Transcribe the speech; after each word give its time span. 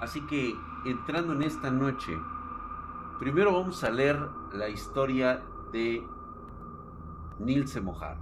Así 0.00 0.20
que 0.26 0.54
entrando 0.84 1.32
en 1.32 1.42
esta 1.42 1.70
noche, 1.70 2.18
primero 3.18 3.52
vamos 3.52 3.84
a 3.84 3.90
leer 3.90 4.18
la 4.52 4.68
historia 4.68 5.42
de 5.72 6.02
Nilse 7.38 7.80
Mojar. 7.80 8.18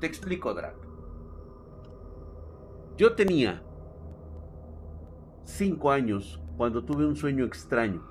Te 0.00 0.06
explico, 0.06 0.52
Drac. 0.54 0.74
Yo 2.96 3.14
tenía 3.14 3.62
cinco 5.44 5.90
años 5.90 6.40
cuando 6.56 6.84
tuve 6.84 7.06
un 7.06 7.16
sueño 7.16 7.44
extraño, 7.44 8.02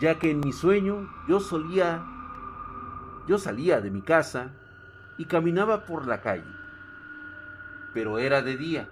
ya 0.00 0.18
que 0.18 0.30
en 0.30 0.40
mi 0.40 0.52
sueño 0.52 1.08
yo 1.28 1.40
solía, 1.40 2.04
yo 3.26 3.38
salía 3.38 3.80
de 3.80 3.90
mi 3.90 4.02
casa 4.02 4.54
y 5.18 5.26
caminaba 5.26 5.86
por 5.86 6.06
la 6.06 6.20
calle, 6.20 6.44
pero 7.96 8.18
era 8.18 8.42
de 8.42 8.58
día, 8.58 8.90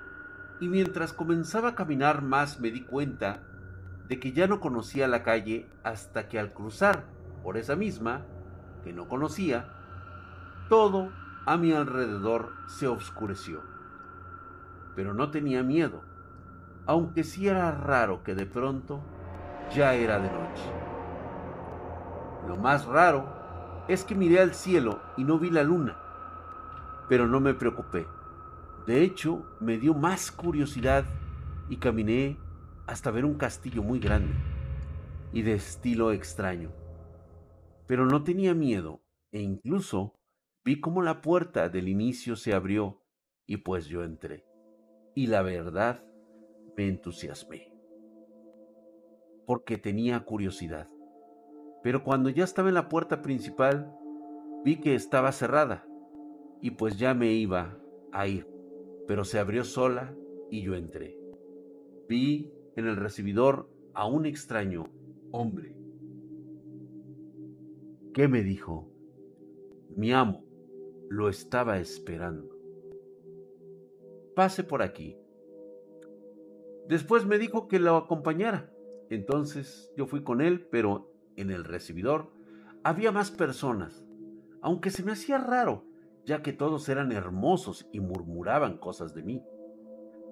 y 0.61 0.69
mientras 0.69 1.13
comenzaba 1.13 1.69
a 1.69 1.75
caminar 1.75 2.23
más 2.23 2.59
me 2.59 2.71
di 2.71 2.81
cuenta 2.81 3.43
de 4.09 4.19
que 4.19 4.33
ya 4.33 4.47
no 4.47 4.61
conocía 4.61 5.07
la 5.09 5.23
calle 5.23 5.69
hasta 5.83 6.27
que 6.27 6.39
al 6.39 6.55
cruzar 6.55 7.05
por 7.43 7.59
esa 7.59 7.77
misma, 7.77 8.23
que 8.83 8.95
no 8.95 9.07
conocía, 9.07 9.69
todo 10.71 11.13
a 11.45 11.59
mi 11.59 11.73
alrededor 11.73 12.55
se 12.67 12.89
oscureció. 12.89 13.61
Pero 14.97 15.13
no 15.13 15.31
tenía 15.31 15.63
miedo, 15.63 16.01
aunque 16.87 17.25
sí 17.25 17.47
era 17.47 17.73
raro 17.73 18.23
que 18.23 18.35
de 18.35 18.47
pronto 18.47 19.03
ya 19.71 19.93
era 19.93 20.19
de 20.19 20.31
noche. 20.31 20.73
Lo 22.49 22.57
más 22.57 22.87
raro 22.87 23.85
es 23.87 24.03
que 24.03 24.15
miré 24.15 24.41
al 24.41 24.55
cielo 24.55 25.03
y 25.19 25.25
no 25.25 25.39
vi 25.39 25.51
la 25.51 25.63
luna, 25.63 25.95
pero 27.07 27.27
no 27.27 27.39
me 27.41 27.53
preocupé. 27.53 28.14
De 28.87 29.03
hecho, 29.03 29.47
me 29.61 29.79
dio 29.79 29.95
más 29.95 30.31
curiosidad 30.31 31.05
y 31.69 31.77
caminé 31.77 32.37
hasta 32.87 33.11
ver 33.11 33.25
un 33.25 33.35
castillo 33.35 33.83
muy 33.83 33.99
grande 33.99 34.35
y 35.33 35.43
de 35.43 35.55
estilo 35.55 36.13
extraño. 36.13 36.71
Pero 37.87 38.07
no 38.07 38.23
tenía 38.25 38.55
miedo 38.55 39.03
e 39.33 39.41
incluso 39.41 40.15
vi 40.65 40.81
cómo 40.81 41.03
la 41.03 41.23
puerta 41.23 41.69
del 41.69 41.89
inicio 41.89 42.37
se 42.37 42.55
abrió 42.55 43.03
y 43.47 43.59
pues 43.59 43.87
yo 43.87 44.05
entré. 44.05 44.47
Y 45.15 45.27
la 45.29 45.43
verdad, 45.43 46.05
me 46.77 46.89
entusiasmé. 46.89 47.73
Porque 49.47 49.79
tenía 49.79 50.21
curiosidad. 50.25 50.89
Pero 51.83 52.03
cuando 52.03 52.31
ya 52.31 52.45
estaba 52.45 52.69
en 52.69 52.75
la 52.75 52.89
puerta 52.89 53.23
principal, 53.23 53.95
vi 54.65 54.77
que 54.77 54.95
estaba 54.95 55.33
cerrada 55.33 55.87
y 56.61 56.71
pues 56.71 56.99
ya 56.99 57.13
me 57.13 57.33
iba 57.33 57.79
a 58.13 58.27
ir, 58.27 58.49
pero 59.07 59.25
se 59.25 59.39
abrió 59.39 59.65
sola 59.65 60.15
y 60.51 60.63
yo 60.63 60.75
entré. 60.75 61.19
Vi 62.09 62.53
en 62.77 62.87
el 62.87 62.97
recibidor 62.97 63.71
a 63.93 64.07
un 64.07 64.27
extraño 64.27 64.85
hombre. 65.31 65.77
¿Qué 68.13 68.29
me 68.29 68.43
dijo? 68.43 68.89
Mi 69.97 70.13
amo 70.13 70.45
lo 71.09 71.29
estaba 71.29 71.79
esperando. 71.79 72.57
Pase 74.35 74.65
por 74.65 74.83
aquí. 74.83 75.17
Después 76.89 77.27
me 77.27 77.39
dijo 77.39 77.69
que 77.69 77.79
lo 77.79 77.97
acompañara. 77.97 78.71
Entonces 79.11 79.93
yo 79.97 80.07
fui 80.07 80.23
con 80.23 80.41
él, 80.41 80.67
pero 80.71 81.13
en 81.37 81.51
el 81.51 81.65
recibidor 81.65 82.31
había 82.83 83.13
más 83.13 83.31
personas, 83.31 84.05
aunque 84.61 84.91
se 84.91 85.03
me 85.03 85.13
hacía 85.13 85.39
raro, 85.39 85.85
ya 86.27 86.43
que 86.43 86.53
todos 86.53 86.89
eran 86.89 87.13
hermosos 87.13 87.89
y 87.93 88.01
murmuraban 88.01 88.79
cosas 88.79 89.15
de 89.15 89.23
mí. 89.23 89.43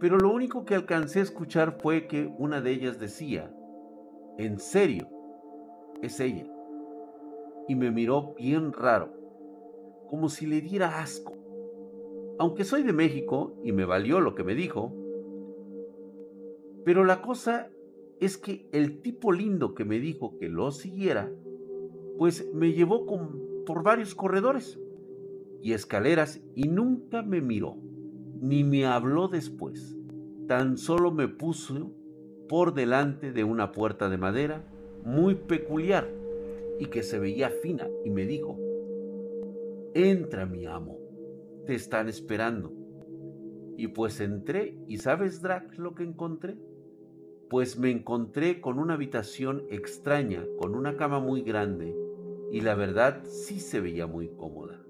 Pero 0.00 0.18
lo 0.18 0.32
único 0.32 0.64
que 0.64 0.74
alcancé 0.74 1.20
a 1.20 1.22
escuchar 1.22 1.78
fue 1.80 2.06
que 2.06 2.32
una 2.38 2.60
de 2.60 2.72
ellas 2.72 2.98
decía, 2.98 3.54
en 4.38 4.58
serio, 4.58 5.08
es 6.00 6.18
ella. 6.18 6.46
Y 7.68 7.76
me 7.76 7.90
miró 7.90 8.34
bien 8.34 8.72
raro, 8.72 9.12
como 10.08 10.28
si 10.28 10.46
le 10.46 10.60
diera 10.60 11.00
asco. 11.00 11.34
Aunque 12.38 12.64
soy 12.64 12.82
de 12.82 12.92
México 12.92 13.54
y 13.62 13.72
me 13.72 13.84
valió 13.84 14.20
lo 14.20 14.34
que 14.34 14.42
me 14.42 14.54
dijo, 14.54 14.92
pero 16.84 17.04
la 17.04 17.22
cosa 17.22 17.70
es 18.18 18.36
que 18.38 18.68
el 18.72 19.02
tipo 19.02 19.30
lindo 19.30 19.74
que 19.74 19.84
me 19.84 20.00
dijo 20.00 20.36
que 20.38 20.48
lo 20.48 20.72
siguiera, 20.72 21.30
pues 22.18 22.50
me 22.52 22.72
llevó 22.72 23.06
por 23.64 23.82
varios 23.84 24.14
corredores 24.14 24.81
y 25.62 25.72
escaleras 25.72 26.40
y 26.54 26.68
nunca 26.68 27.22
me 27.22 27.40
miró, 27.40 27.76
ni 28.40 28.64
me 28.64 28.86
habló 28.86 29.28
después. 29.28 29.96
Tan 30.48 30.76
solo 30.76 31.12
me 31.12 31.28
puso 31.28 31.92
por 32.48 32.74
delante 32.74 33.32
de 33.32 33.44
una 33.44 33.72
puerta 33.72 34.08
de 34.08 34.18
madera 34.18 34.64
muy 35.04 35.34
peculiar 35.34 36.10
y 36.78 36.86
que 36.86 37.02
se 37.02 37.18
veía 37.18 37.50
fina 37.50 37.88
y 38.04 38.10
me 38.10 38.26
dijo, 38.26 38.58
entra 39.94 40.46
mi 40.46 40.66
amo, 40.66 40.98
te 41.66 41.74
están 41.74 42.08
esperando. 42.08 42.72
Y 43.76 43.88
pues 43.88 44.20
entré 44.20 44.76
y 44.88 44.98
¿sabes, 44.98 45.40
Drac, 45.40 45.78
lo 45.78 45.94
que 45.94 46.02
encontré? 46.02 46.56
pues 47.52 47.78
me 47.78 47.90
encontré 47.90 48.62
con 48.62 48.78
una 48.78 48.94
habitación 48.94 49.64
extraña, 49.68 50.42
con 50.58 50.74
una 50.74 50.96
cama 50.96 51.20
muy 51.20 51.42
grande, 51.42 51.94
y 52.50 52.62
la 52.62 52.74
verdad 52.74 53.22
sí 53.26 53.60
se 53.60 53.78
veía 53.78 54.06
muy 54.06 54.30
cómoda. 54.30 54.81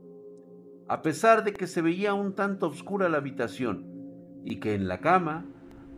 A 0.92 1.00
pesar 1.00 1.42
de 1.42 1.54
que 1.54 1.66
se 1.66 1.80
veía 1.80 2.12
un 2.12 2.34
tanto 2.34 2.66
oscura 2.66 3.08
la 3.08 3.16
habitación, 3.16 3.86
y 4.44 4.60
que 4.60 4.74
en 4.74 4.88
la 4.88 5.00
cama 5.00 5.46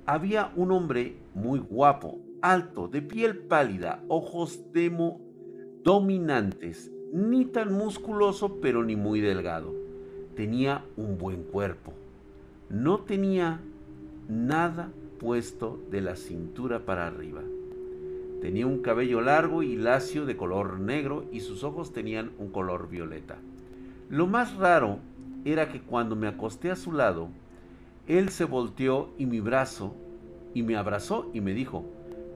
había 0.06 0.53
un 0.55 0.71
hombre 0.71 1.16
muy 1.34 1.59
guapo, 1.59 2.21
alto, 2.43 2.87
de 2.87 3.03
piel 3.03 3.38
pálida, 3.38 4.05
ojos 4.06 4.72
demo 4.72 5.21
dominantes, 5.82 6.93
ni 7.12 7.44
tan 7.44 7.72
musculoso 7.72 8.60
pero 8.60 8.84
ni 8.84 8.94
muy 8.94 9.21
delgado. 9.21 9.75
Tenía 10.37 10.84
un 10.97 11.19
buen 11.19 11.43
cuerpo. 11.43 11.93
No 12.71 13.00
tenía 13.00 13.62
nada 14.28 14.93
puesto 15.19 15.82
de 15.91 16.03
la 16.03 16.15
cintura 16.15 16.87
para 16.87 17.09
arriba. 17.09 17.43
Tenía 18.41 18.69
un 18.69 18.81
cabello 18.81 19.21
largo 19.22 19.65
y 19.65 19.75
lacio 19.75 20.25
de 20.25 20.37
color 20.37 20.78
negro 20.78 21.25
y 21.32 21.41
sus 21.41 21.65
ojos 21.65 21.93
tenían 21.93 22.31
un 22.38 22.50
color 22.53 22.88
violeta. 22.88 23.38
Lo 24.10 24.26
más 24.26 24.54
raro 24.56 24.98
era 25.44 25.70
que 25.70 25.81
cuando 25.81 26.16
me 26.16 26.26
acosté 26.26 26.70
a 26.70 26.76
su 26.76 26.92
lado, 26.92 27.28
él 28.06 28.28
se 28.28 28.44
volteó 28.44 29.10
y 29.19 29.26
mi 29.26 29.41
brazo 29.41 29.94
y 30.53 30.62
me 30.62 30.76
abrazó 30.76 31.31
y 31.32 31.41
me 31.41 31.54
dijo, 31.54 31.84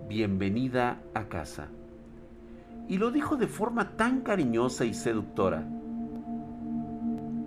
bienvenida 0.09 1.01
a 1.15 1.29
casa. 1.29 1.69
Y 2.89 2.97
lo 2.97 3.11
dijo 3.11 3.37
de 3.37 3.47
forma 3.47 3.97
tan 3.97 4.23
cariñosa 4.23 4.87
y 4.87 4.95
seductora 4.95 5.69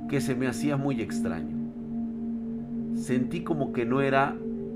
que 0.08 0.22
se 0.22 0.36
me 0.36 0.48
hacía 0.48 0.78
muy 0.78 1.02
extraño. 1.02 1.58
Sentí 2.96 3.44
como 3.44 3.74
que 3.74 3.86
no 3.86 4.02
era 4.02 4.36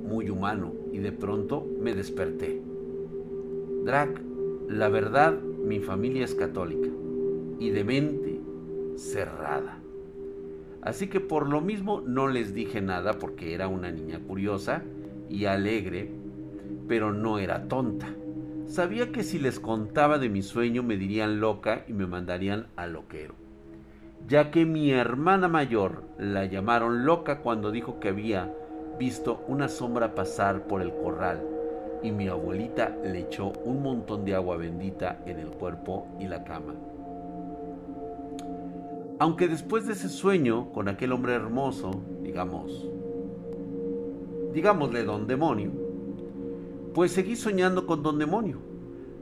muy 0.09 0.29
humano 0.29 0.73
y 0.91 0.97
de 0.97 1.11
pronto 1.11 1.67
me 1.81 1.93
desperté. 1.93 2.61
Drac, 3.83 4.19
la 4.67 4.89
verdad, 4.89 5.39
mi 5.39 5.79
familia 5.79 6.25
es 6.25 6.33
católica 6.33 6.89
y 7.59 7.69
de 7.69 7.83
mente 7.83 8.34
cerrada. 8.95 9.79
Así 10.81 11.07
que 11.07 11.19
por 11.19 11.49
lo 11.49 11.61
mismo 11.61 12.01
no 12.01 12.27
les 12.27 12.53
dije 12.53 12.81
nada 12.81 13.13
porque 13.13 13.53
era 13.53 13.67
una 13.67 13.91
niña 13.91 14.19
curiosa 14.19 14.83
y 15.29 15.45
alegre, 15.45 16.11
pero 16.87 17.11
no 17.11 17.39
era 17.39 17.67
tonta. 17.67 18.07
Sabía 18.67 19.11
que 19.11 19.23
si 19.23 19.39
les 19.39 19.59
contaba 19.59 20.17
de 20.17 20.29
mi 20.29 20.41
sueño 20.41 20.83
me 20.83 20.97
dirían 20.97 21.39
loca 21.39 21.85
y 21.87 21.93
me 21.93 22.07
mandarían 22.07 22.67
a 22.75 22.87
loquero, 22.87 23.35
ya 24.27 24.51
que 24.51 24.65
mi 24.65 24.91
hermana 24.91 25.47
mayor 25.47 26.03
la 26.17 26.45
llamaron 26.45 27.05
loca 27.05 27.39
cuando 27.39 27.71
dijo 27.71 27.99
que 27.99 28.09
había 28.09 28.51
visto 28.99 29.43
una 29.47 29.69
sombra 29.69 30.15
pasar 30.15 30.67
por 30.67 30.81
el 30.81 30.91
corral 30.93 31.41
y 32.01 32.11
mi 32.11 32.27
abuelita 32.27 32.95
le 33.03 33.21
echó 33.21 33.51
un 33.65 33.81
montón 33.81 34.25
de 34.25 34.35
agua 34.35 34.57
bendita 34.57 35.21
en 35.25 35.39
el 35.39 35.49
cuerpo 35.49 36.07
y 36.19 36.27
la 36.27 36.43
cama. 36.43 36.73
Aunque 39.17 39.47
después 39.47 39.87
de 39.87 39.93
ese 39.93 40.09
sueño 40.09 40.71
con 40.73 40.89
aquel 40.89 41.13
hombre 41.13 41.33
hermoso, 41.33 42.01
digamos, 42.21 42.89
digámosle 44.53 45.03
don 45.03 45.25
demonio, 45.25 45.71
pues 46.93 47.11
seguí 47.11 47.35
soñando 47.35 47.85
con 47.85 48.03
don 48.03 48.19
demonio. 48.19 48.59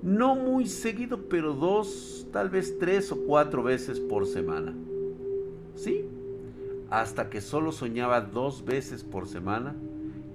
No 0.02 0.36
muy 0.36 0.68
seguido, 0.68 1.30
pero 1.30 1.54
dos, 1.54 2.28
tal 2.32 2.50
vez 2.50 2.78
tres 2.80 3.12
o 3.12 3.18
cuatro 3.26 3.64
veces 3.64 4.00
por 4.00 4.26
semana. 4.26 4.76
Sí, 5.76 6.06
hasta 6.90 7.30
que 7.30 7.42
solo 7.42 7.72
soñaba 7.72 8.22
dos 8.22 8.66
veces 8.66 9.04
por 9.04 9.28
semana 9.28 9.76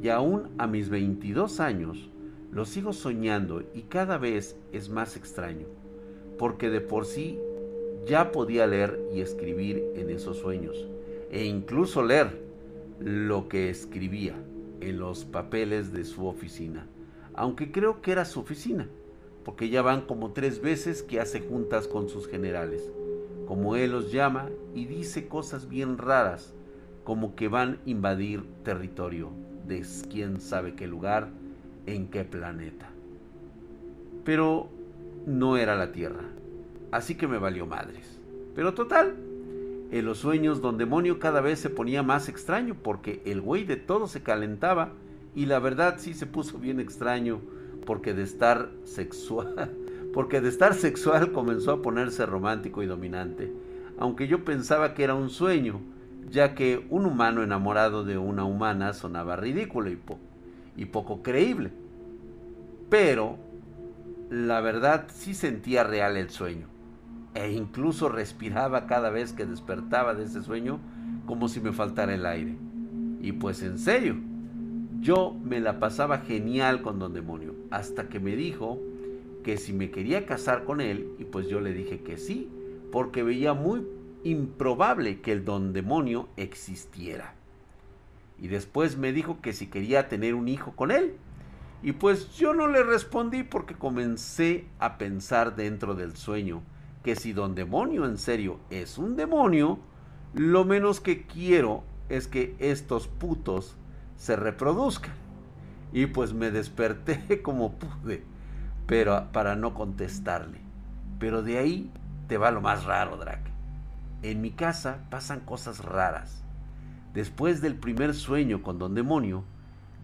y 0.03 0.09
aún 0.09 0.49
a 0.59 0.67
mis 0.67 0.89
22 0.89 1.61
años 1.61 2.11
lo 2.51 2.65
sigo 2.65 2.93
soñando 2.93 3.63
y 3.75 3.83
cada 3.83 4.19
vez 4.19 4.57
es 4.73 4.89
más 4.89 5.17
extraño, 5.17 5.67
porque 6.39 6.71
de 6.71 6.81
por 6.81 7.05
sí 7.05 7.39
ya 8.06 8.33
podía 8.33 8.67
leer 8.67 8.99
y 9.12 9.21
escribir 9.21 9.85
en 9.97 10.11
esos 10.11 10.39
sueños, 10.39 10.89
e 11.31 11.45
incluso 11.45 12.03
leer, 12.03 12.47
lo 13.00 13.49
que 13.49 13.71
escribía 13.71 14.35
en 14.81 14.99
los 14.99 15.25
papeles 15.25 15.93
de 15.93 16.05
su 16.05 16.27
oficina, 16.27 16.87
aunque 17.35 17.71
creo 17.71 18.00
que 18.03 18.12
era 18.12 18.25
su 18.25 18.41
oficina, 18.41 18.89
porque 19.45 19.69
ya 19.69 19.83
van 19.83 20.03
como 20.03 20.33
tres 20.33 20.61
veces 20.61 21.03
que 21.03 21.21
hace 21.21 21.41
juntas 21.41 21.87
con 21.87 22.09
sus 22.09 22.27
generales, 22.27 22.91
como 23.47 23.77
él 23.77 23.93
los 23.93 24.12
llama, 24.12 24.50
y 24.75 24.87
dice 24.87 25.29
cosas 25.29 25.69
bien 25.69 25.99
raras, 25.99 26.53
como 27.05 27.35
que 27.35 27.49
van 27.49 27.75
a 27.75 27.79
invadir 27.89 28.45
territorio 28.65 29.31
de 29.67 29.85
quién 30.11 30.41
sabe 30.41 30.75
qué 30.75 30.87
lugar, 30.87 31.31
en 31.87 32.09
qué 32.09 32.25
planeta. 32.25 32.91
Pero 34.25 34.69
no 35.27 35.56
era 35.56 35.77
la 35.77 35.93
Tierra, 35.93 36.25
así 36.93 37.14
que 37.14 37.29
me 37.29 37.38
valió 37.38 37.67
madres. 37.67 38.19
Pero 38.55 38.75
total, 38.75 39.14
en 39.90 40.05
los 40.05 40.19
sueños 40.19 40.61
don 40.61 40.79
demonio 40.79 41.19
cada 41.19 41.40
vez 41.40 41.61
se 41.61 41.70
ponía 41.70 42.02
más 42.02 42.29
extraño 42.29 42.76
porque 42.82 43.23
el 43.25 43.40
güey 43.40 43.64
de 43.64 43.76
todo 43.76 44.06
se 44.06 44.23
calentaba 44.23 44.93
y 45.35 45.46
la 45.46 45.58
verdad 45.58 45.96
sí 45.99 46.14
se 46.14 46.26
puso 46.26 46.58
bien 46.58 46.81
extraño 46.81 47.40
porque 47.87 48.12
de 48.12 48.23
estar 48.23 48.70
sexual, 48.85 49.70
porque 50.12 50.40
de 50.40 50.49
estar 50.49 50.75
sexual 50.75 51.32
comenzó 51.32 51.73
a 51.73 51.82
ponerse 51.82 52.26
romántico 52.26 52.82
y 52.82 52.87
dominante, 52.87 53.52
aunque 53.99 54.29
yo 54.29 54.44
pensaba 54.44 54.94
que 54.94 55.05
era 55.05 55.14
un 55.14 55.31
sueño, 55.31 55.81
ya 56.31 56.55
que 56.55 56.85
un 56.90 57.06
humano 57.06 57.43
enamorado 57.43 58.05
de 58.05 58.19
una 58.19 58.44
humana 58.44 58.93
sonaba 58.93 59.37
ridículo 59.37 59.90
y, 59.90 59.99
y 60.76 60.85
poco 60.87 61.23
creíble. 61.23 61.70
Pero 62.90 63.38
la 64.31 64.61
verdad 64.61 65.06
sí 65.14 65.32
sentía 65.32 65.85
real 65.85 66.17
el 66.17 66.29
sueño 66.29 66.78
e 67.35 67.53
incluso 67.53 68.09
respiraba 68.09 68.87
cada 68.87 69.11
vez 69.11 69.33
que 69.33 69.47
despertaba 69.47 70.15
de 70.15 70.25
ese 70.25 70.43
sueño 70.43 70.81
como 71.27 71.49
si 71.49 71.61
me 71.61 71.73
faltara 71.73 72.15
el 72.15 72.27
aire. 72.27 72.57
Y 73.21 73.33
pues 73.33 73.63
en 73.63 73.79
serio, 73.79 74.17
yo 75.01 75.35
me 75.45 75.61
la 75.61 75.79
pasaba 75.79 76.19
genial 76.19 76.83
con 76.83 76.99
don 76.99 77.13
demonio, 77.13 77.55
hasta 77.71 78.09
que 78.09 78.21
me 78.21 78.35
dijo 78.35 78.81
que 79.45 79.57
si 79.57 79.73
me 79.73 79.91
quería 79.91 80.27
casar 80.27 80.65
con 80.65 80.81
él, 80.81 81.13
y 81.19 81.25
pues 81.25 81.49
yo 81.49 81.61
le 81.61 81.73
dije 81.73 82.01
que 82.01 82.17
sí, 82.17 82.49
porque 82.91 83.23
veía 83.23 83.55
muy 83.55 83.87
improbable 84.25 85.21
que 85.21 85.33
el 85.33 85.45
don 85.45 85.73
demonio 85.73 86.29
existiera. 86.37 87.35
Y 88.41 88.49
después 88.49 88.97
me 88.97 89.13
dijo 89.13 89.41
que 89.41 89.53
si 89.53 89.67
quería 89.67 90.09
tener 90.09 90.35
un 90.35 90.49
hijo 90.49 90.73
con 90.73 90.91
él. 90.91 91.15
Y 91.83 91.93
pues 91.93 92.31
yo 92.37 92.55
no 92.55 92.67
le 92.67 92.83
respondí 92.83 93.43
porque 93.43 93.75
comencé 93.75 94.67
a 94.79 94.99
pensar 94.99 95.55
dentro 95.55 95.95
del 95.95 96.17
sueño 96.17 96.63
que 97.03 97.17
si 97.17 97.33
don 97.33 97.55
demonio 97.55 98.05
en 98.05 98.19
serio 98.19 98.59
es 98.71 98.99
un 98.99 99.17
demonio, 99.17 99.79
lo 100.35 100.65
menos 100.65 101.00
que 101.00 101.27
quiero 101.27 101.85
es 102.09 102.29
que 102.29 102.56
estos 102.59 103.09
putos 103.09 103.77
se 104.17 104.37
reproduzcan. 104.37 105.15
Y 105.93 106.06
pues 106.06 106.35
me 106.35 106.50
desperté 106.50 107.43
como 107.43 107.73
pude, 107.73 108.25
pero 108.87 109.29
para 109.33 109.56
no 109.56 109.75
contestarle. 109.75 110.61
Pero 111.19 111.43
de 111.43 111.59
ahí 111.59 111.91
te 112.29 112.37
va 112.37 112.50
lo 112.50 112.61
más 112.61 112.85
raro, 112.85 113.17
Drac. 113.17 113.41
En 114.23 114.41
mi 114.41 114.50
casa 114.50 114.99
pasan 115.11 115.41
cosas 115.41 115.85
raras. 115.85 116.43
Después 117.15 117.61
del 117.62 117.75
primer 117.77 118.15
sueño 118.15 118.62
con 118.62 118.79
don 118.79 118.95
demonio, 118.95 119.45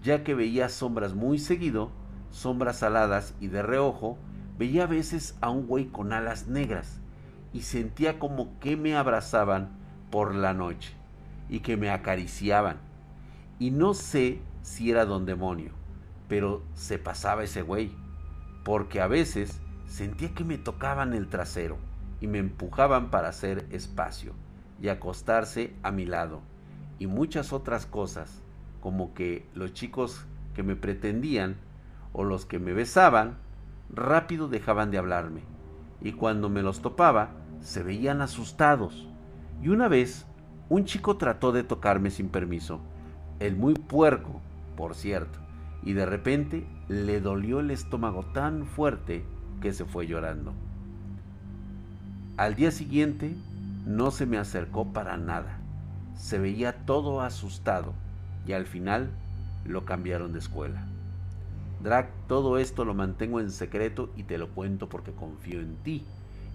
ya 0.03 0.25
que 0.25 0.35
veía 0.35 0.69
sombras 0.69 1.15
muy 1.15 1.39
seguido, 1.39 1.91
sombras 2.31 2.83
aladas 2.83 3.35
y 3.41 3.49
de 3.49 3.63
reojo, 3.63 4.19
Veía 4.59 4.85
a 4.85 4.87
veces 4.87 5.37
a 5.41 5.51
un 5.51 5.67
güey 5.67 5.87
con 5.87 6.13
alas 6.13 6.47
negras 6.47 7.01
y 7.53 7.63
sentía 7.63 8.19
como 8.19 8.59
que 8.61 8.77
me 8.77 8.97
abrazaban 8.97 9.71
por 10.11 10.35
la 10.35 10.55
noche 10.55 10.93
y 11.49 11.61
que 11.61 11.77
me 11.77 11.91
acariciaban. 11.91 12.79
Y 13.59 13.71
no 13.71 13.95
sé 13.95 14.41
si 14.63 14.91
era 14.91 15.05
don 15.05 15.27
demonio, 15.27 15.73
pero 16.29 16.63
se 16.75 16.99
pasaba 16.99 17.45
ese 17.45 17.63
güey, 17.63 17.93
porque 18.65 19.01
a 19.01 19.07
veces 19.07 19.61
sentía 19.87 20.35
que 20.35 20.45
me 20.45 20.59
tocaban 20.59 21.15
el 21.15 21.29
trasero 21.29 21.79
y 22.21 22.27
me 22.27 22.39
empujaban 22.39 23.11
para 23.11 23.29
hacer 23.29 23.67
espacio 23.71 24.33
y 24.81 24.89
acostarse 24.89 25.75
a 25.83 25.91
mi 25.91 26.07
lado 26.07 26.41
y 26.99 27.07
muchas 27.07 27.53
otras 27.53 27.87
cosas, 27.87 28.43
como 28.81 29.15
que 29.15 29.47
los 29.55 29.73
chicos 29.73 30.25
que 30.55 30.63
me 30.63 30.77
pretendían 30.77 31.57
o 32.13 32.25
los 32.25 32.47
que 32.47 32.59
me 32.59 32.73
besaban 32.73 33.39
rápido 33.95 34.49
dejaban 34.49 34.91
de 34.91 34.99
hablarme, 34.99 35.43
y 36.01 36.13
cuando 36.13 36.49
me 36.49 36.63
los 36.63 36.81
topaba, 36.81 37.31
se 37.61 37.83
veían 37.83 38.21
asustados. 38.21 39.09
Y 39.63 39.69
una 39.69 39.89
vez, 39.89 40.27
un 40.69 40.85
chico 40.85 41.17
trató 41.17 41.53
de 41.53 41.63
tocarme 41.63 42.11
sin 42.11 42.29
permiso, 42.29 42.81
el 43.41 43.57
muy 43.57 43.75
puerco, 43.75 44.41
por 44.77 44.95
cierto, 44.95 45.39
y 45.83 45.93
de 45.93 46.07
repente 46.07 46.67
le 46.89 47.21
dolió 47.21 47.61
el 47.61 47.71
estómago 47.71 48.25
tan 48.33 48.67
fuerte 48.67 49.25
que 49.61 49.73
se 49.73 49.85
fue 49.85 50.07
llorando. 50.07 50.53
Al 52.37 52.55
día 52.57 52.71
siguiente 52.71 53.37
no 53.87 54.11
se 54.11 54.27
me 54.27 54.39
acercó 54.39 54.93
para 54.93 55.17
nada. 55.17 55.59
Se 56.17 56.39
veía 56.39 56.85
todo 56.85 57.21
asustado 57.21 57.93
y 58.47 58.53
al 58.53 58.67
final 58.67 59.11
lo 59.65 59.85
cambiaron 59.85 60.33
de 60.33 60.39
escuela. 60.41 60.87
Drac, 61.85 62.11
todo 62.29 62.57
esto 62.57 62.87
lo 62.87 62.95
mantengo 62.95 63.41
en 63.41 63.51
secreto 63.51 64.09
y 64.17 64.23
te 64.23 64.39
lo 64.39 64.49
cuento 64.55 64.89
porque 64.89 65.13
confío 65.13 65.61
en 65.61 65.77
ti 65.83 66.03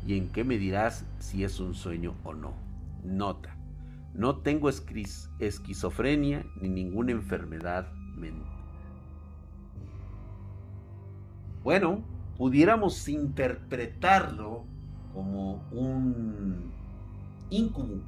y 0.04 0.18
en 0.18 0.32
qué 0.32 0.44
me 0.44 0.58
dirás 0.58 1.06
si 1.20 1.44
es 1.44 1.60
un 1.60 1.76
sueño 1.76 2.16
o 2.24 2.34
no. 2.34 2.54
Nota, 3.04 3.56
no 4.16 4.38
tengo 4.38 4.72
esquizofrenia 4.72 6.44
ni 6.60 6.70
ninguna 6.70 7.12
enfermedad 7.12 7.92
mental. 8.18 8.50
Bueno, 11.64 12.04
pudiéramos 12.36 13.08
interpretarlo 13.08 14.64
como 15.14 15.64
un 15.72 16.72
incubo. 17.52 18.02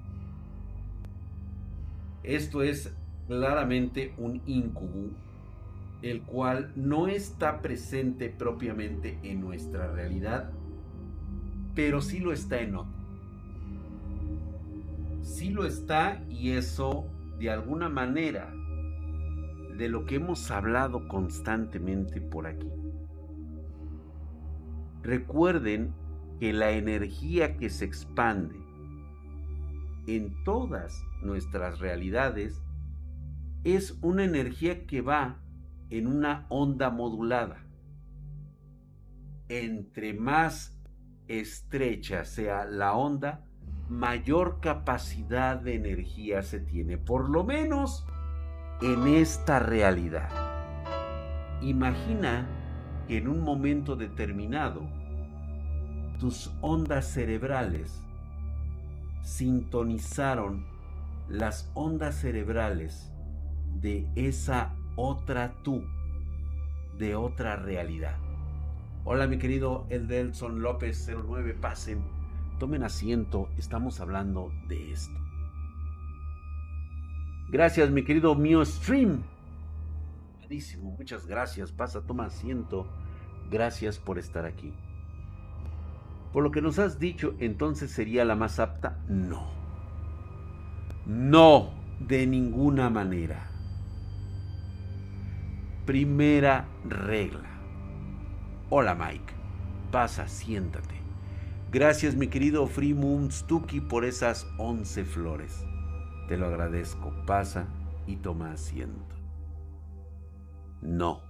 Esto 2.23 2.63
es 2.63 2.91
claramente 3.27 4.15
un 4.18 4.41
incubo 4.47 5.12
el 6.01 6.24
cual 6.24 6.71
no 6.75 7.07
está 7.07 7.62
presente 7.62 8.30
propiamente 8.30 9.19
en 9.24 9.39
nuestra 9.42 9.92
realidad, 9.92 10.51
pero 11.75 12.01
sí 12.01 12.19
lo 12.19 12.33
está 12.33 12.59
en 12.62 12.75
otro. 12.75 13.01
Sí 15.21 15.51
lo 15.51 15.65
está 15.65 16.24
y 16.30 16.51
eso 16.51 17.06
de 17.39 17.51
alguna 17.51 17.89
manera 17.89 18.51
de 19.78 19.90
lo 19.90 20.06
que 20.06 20.16
hemos 20.16 20.49
hablado 20.52 21.07
constantemente 21.07 22.21
por 22.21 22.47
aquí. 22.47 22.69
Recuerden 25.04 25.94
que 26.40 26.54
la 26.54 26.71
energía 26.71 27.57
que 27.57 27.69
se 27.69 27.85
expande 27.85 28.56
en 30.07 30.44
todas 30.44 31.04
nuestras 31.21 31.80
realidades 31.80 32.61
es 33.64 33.97
una 34.02 34.23
energía 34.23 34.85
que 34.85 35.02
va 35.02 35.41
en 35.92 36.07
una 36.07 36.45
onda 36.50 36.90
modulada. 36.90 37.57
Entre 39.50 40.14
más 40.14 40.80
estrecha 41.28 42.24
sea 42.24 42.66
la 42.66 42.94
onda, 42.94 43.45
mayor 43.90 44.62
capacidad 44.62 45.57
de 45.57 45.76
energía 45.76 46.42
se 46.44 46.62
tiene, 46.62 46.98
por 46.98 47.30
lo 47.30 47.44
menos 47.44 48.06
en 48.81 49.06
esta 49.07 49.60
realidad. 49.60 50.30
Imagina 51.62 52.48
que 53.07 53.18
en 53.18 53.28
un 53.28 53.42
momento 53.42 53.98
determinado 53.98 54.90
tus 56.19 56.54
ondas 56.62 57.06
cerebrales 57.06 58.02
sintonizaron 59.24 60.66
las 61.28 61.69
ondas 61.74 62.16
cerebrales 62.16 63.12
de 63.76 64.07
esa 64.16 64.76
otra 64.95 65.54
tú, 65.64 65.83
de 66.98 67.16
otra 67.16 67.56
realidad. 67.56 68.18
Hola 69.04 69.28
mi 69.28 69.38
querido 69.38 69.86
Eldelson 69.90 70.62
López 70.62 71.10
09, 71.10 71.54
pasen, 71.56 72.04
tomen 72.60 72.83
asiento, 72.83 73.50
estamos 73.57 74.00
hablando 74.00 74.52
de 74.68 74.92
esto. 74.92 75.19
Gracias 77.50 77.90
mi 77.92 78.04
querido 78.04 78.36
Mio 78.36 78.64
Stream. 78.64 79.24
Muchas 80.81 81.28
gracias, 81.28 81.71
pasa, 81.71 82.02
toma 82.02 82.26
asiento. 82.26 82.86
Gracias 83.50 84.00
por 84.00 84.19
estar 84.19 84.45
aquí. 84.45 84.74
Por 86.33 86.44
lo 86.44 86.52
que 86.52 86.62
nos 86.62 86.80
has 86.80 87.00
dicho, 87.00 87.36
entonces 87.40 87.92
sería 87.92 88.24
la 88.24 88.36
más 88.36 88.60
apta? 88.60 89.00
No. 89.07 89.50
No, 91.06 91.71
de 92.00 92.28
ninguna 92.28 92.90
manera. 92.90 93.51
Primera 95.92 96.69
regla. 96.86 97.50
Hola 98.69 98.95
Mike, 98.95 99.33
pasa, 99.92 100.26
siéntate. 100.30 100.95
Gracias 101.69 102.16
mi 102.16 102.28
querido 102.28 102.66
Free 102.66 102.94
Moon 102.94 103.30
Stucky 103.30 103.81
por 103.81 104.06
esas 104.06 104.48
11 104.57 105.04
flores. 105.04 105.66
Te 106.30 106.38
lo 106.38 106.45
agradezco. 106.48 107.14
Pasa, 107.28 107.68
y 108.07 108.16
toma 108.16 108.54
asiento. 108.54 109.18
No. 110.81 111.24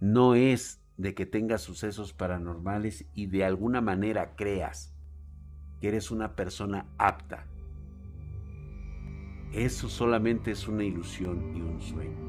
No 0.00 0.34
es 0.34 0.82
de 0.96 1.14
que 1.14 1.26
tengas 1.26 1.60
sucesos 1.60 2.14
paranormales 2.14 3.04
y 3.12 3.26
de 3.26 3.44
alguna 3.44 3.82
manera 3.82 4.34
creas 4.34 4.94
que 5.78 5.88
eres 5.88 6.10
una 6.10 6.36
persona 6.36 6.86
apta. 6.96 7.44
Eso 9.52 9.90
solamente 9.90 10.52
es 10.52 10.66
una 10.68 10.84
ilusión 10.84 11.54
y 11.54 11.60
un 11.60 11.82
sueño. 11.82 12.24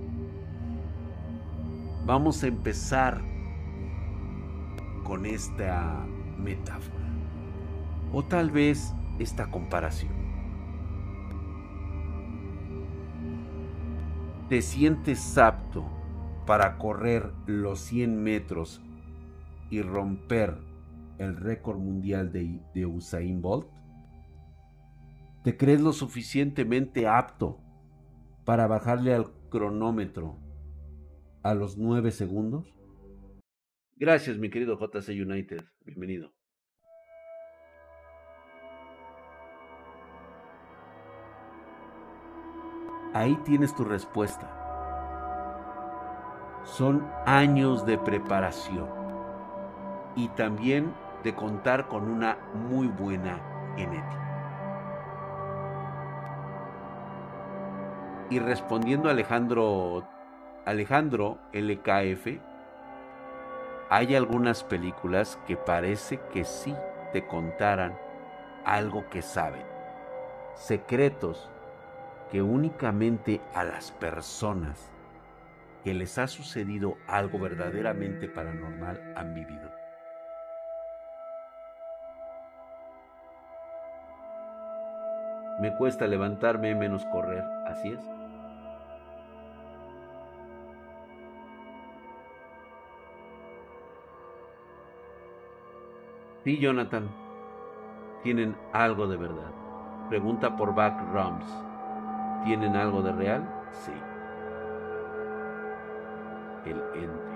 Vamos 2.05 2.43
a 2.43 2.47
empezar 2.47 3.19
con 5.03 5.25
esta 5.25 6.05
metáfora 6.37 7.09
o 8.13 8.23
tal 8.23 8.51
vez 8.51 8.93
esta 9.17 9.49
comparación. 9.49 10.13
¿Te 14.49 14.61
sientes 14.61 15.35
apto 15.39 15.83
para 16.45 16.77
correr 16.77 17.33
los 17.47 17.79
100 17.79 18.21
metros 18.21 18.83
y 19.71 19.81
romper 19.81 20.59
el 21.17 21.35
récord 21.35 21.79
mundial 21.79 22.31
de, 22.31 22.61
de 22.75 22.85
Usain 22.85 23.41
Bolt? 23.41 23.67
¿Te 25.43 25.57
crees 25.57 25.81
lo 25.81 25.91
suficientemente 25.91 27.07
apto 27.07 27.57
para 28.43 28.67
bajarle 28.67 29.15
al 29.15 29.31
cronómetro 29.49 30.44
a 31.45 31.53
los 31.53 31.77
9 31.77 32.09
segundos? 32.09 32.73
Gracias, 33.95 34.39
mi 34.39 34.49
querido 34.49 34.79
JC 34.79 35.09
United. 35.09 35.63
Bienvenido. 35.81 36.33
Ahí 43.13 43.37
tienes 43.45 43.75
tu 43.75 43.83
respuesta. 43.83 44.49
Son 46.63 47.07
años 47.27 47.85
de 47.85 47.99
preparación 47.99 48.89
y 50.15 50.29
también 50.29 50.91
de 51.23 51.35
contar 51.35 51.87
con 51.87 52.09
una 52.09 52.39
muy 52.55 52.87
buena 52.87 53.73
genética. 53.75 54.25
Y 58.31 58.39
respondiendo 58.39 59.09
a 59.09 59.11
Alejandro, 59.11 60.07
Alejandro 60.65 61.37
LKF, 61.53 62.39
hay 63.91 64.15
algunas 64.15 64.63
películas 64.63 65.37
que 65.45 65.57
parece 65.57 66.19
que 66.33 66.43
sí 66.43 66.75
te 67.13 67.27
contaran 67.27 67.95
algo 68.65 69.07
que 69.11 69.21
saben, 69.21 69.61
secretos 70.55 71.51
que 72.31 72.41
únicamente 72.41 73.41
a 73.53 73.63
las 73.63 73.91
personas 73.91 74.91
que 75.83 75.93
les 75.93 76.17
ha 76.17 76.27
sucedido 76.27 76.97
algo 77.05 77.37
verdaderamente 77.37 78.27
paranormal 78.27 79.13
han 79.15 79.35
vivido. 79.35 79.71
Me 85.59 85.75
cuesta 85.75 86.07
levantarme 86.07 86.73
menos 86.73 87.05
correr, 87.05 87.43
así 87.67 87.89
es. 87.89 88.24
Sí, 96.45 96.59
Jonathan, 96.59 97.09
tienen 98.21 98.55
algo 98.71 99.07
de 99.07 99.17
verdad. 99.17 99.49
Pregunta 100.09 100.55
por 100.55 100.75
Backrums. 100.75 101.43
¿Tienen 102.43 102.75
algo 102.75 103.01
de 103.01 103.11
real? 103.13 103.49
Sí. 103.71 103.91
El 106.65 106.83
ente. 106.93 107.35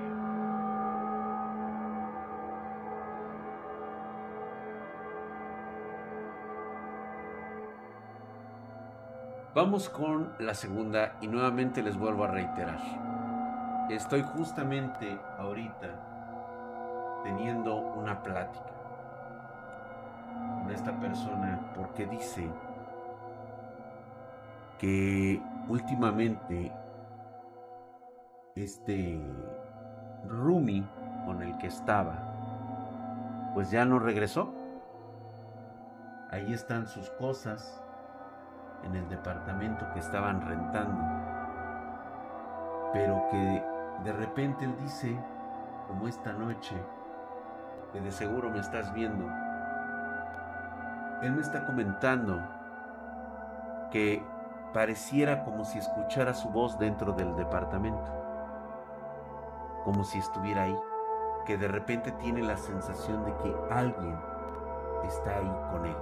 Vamos 9.56 9.90
con 9.90 10.36
la 10.38 10.54
segunda 10.54 11.18
y 11.20 11.28
nuevamente 11.28 11.82
les 11.82 11.98
vuelvo 11.98 12.26
a 12.26 12.28
reiterar. 12.28 12.78
Estoy 13.90 14.22
justamente 14.22 15.20
ahorita 15.40 17.24
teniendo 17.24 17.76
una 17.76 18.22
plática 18.22 18.79
esta 20.72 21.00
persona 21.00 21.74
porque 21.76 22.06
dice 22.06 22.50
que 24.78 25.42
últimamente 25.68 26.72
este 28.56 29.22
Rumi 30.28 30.86
con 31.26 31.42
el 31.42 31.58
que 31.58 31.68
estaba, 31.68 33.52
pues 33.54 33.72
ya 33.72 33.86
no 33.86 34.00
regresó. 34.00 34.54
Ahí 36.32 36.54
están 36.54 36.88
sus 36.88 37.10
cosas 37.12 37.82
en 38.84 38.96
el 38.96 39.08
departamento 39.10 39.86
que 39.94 40.00
estaban 40.00 40.42
rentando. 40.42 41.02
Pero 42.94 43.28
que 43.30 43.64
de 44.04 44.14
repente 44.14 44.66
él 44.66 44.76
dice, 44.82 45.18
como 45.88 46.08
esta 46.08 46.34
noche, 46.34 46.76
que 47.92 48.02
de 48.02 48.12
seguro 48.12 48.50
me 48.50 48.60
estás 48.60 48.94
viendo, 48.94 49.26
él 51.22 51.34
me 51.34 51.42
está 51.42 51.66
comentando 51.66 52.40
que 53.92 54.24
pareciera 54.74 55.44
como 55.44 55.66
si 55.66 55.80
escuchara 55.80 56.34
su 56.34 56.50
voz 56.50 56.78
dentro 56.78 57.14
del 57.14 57.36
departamento, 57.36 58.12
como 59.84 60.04
si 60.04 60.20
estuviera 60.20 60.64
ahí, 60.64 60.78
que 61.46 61.58
de 61.58 61.68
repente 61.68 62.12
tiene 62.14 62.42
la 62.44 62.58
sensación 62.58 63.26
de 63.26 63.36
que 63.38 63.56
alguien 63.72 64.18
está 65.04 65.38
ahí 65.38 65.52
con 65.72 65.86
él. 65.86 65.98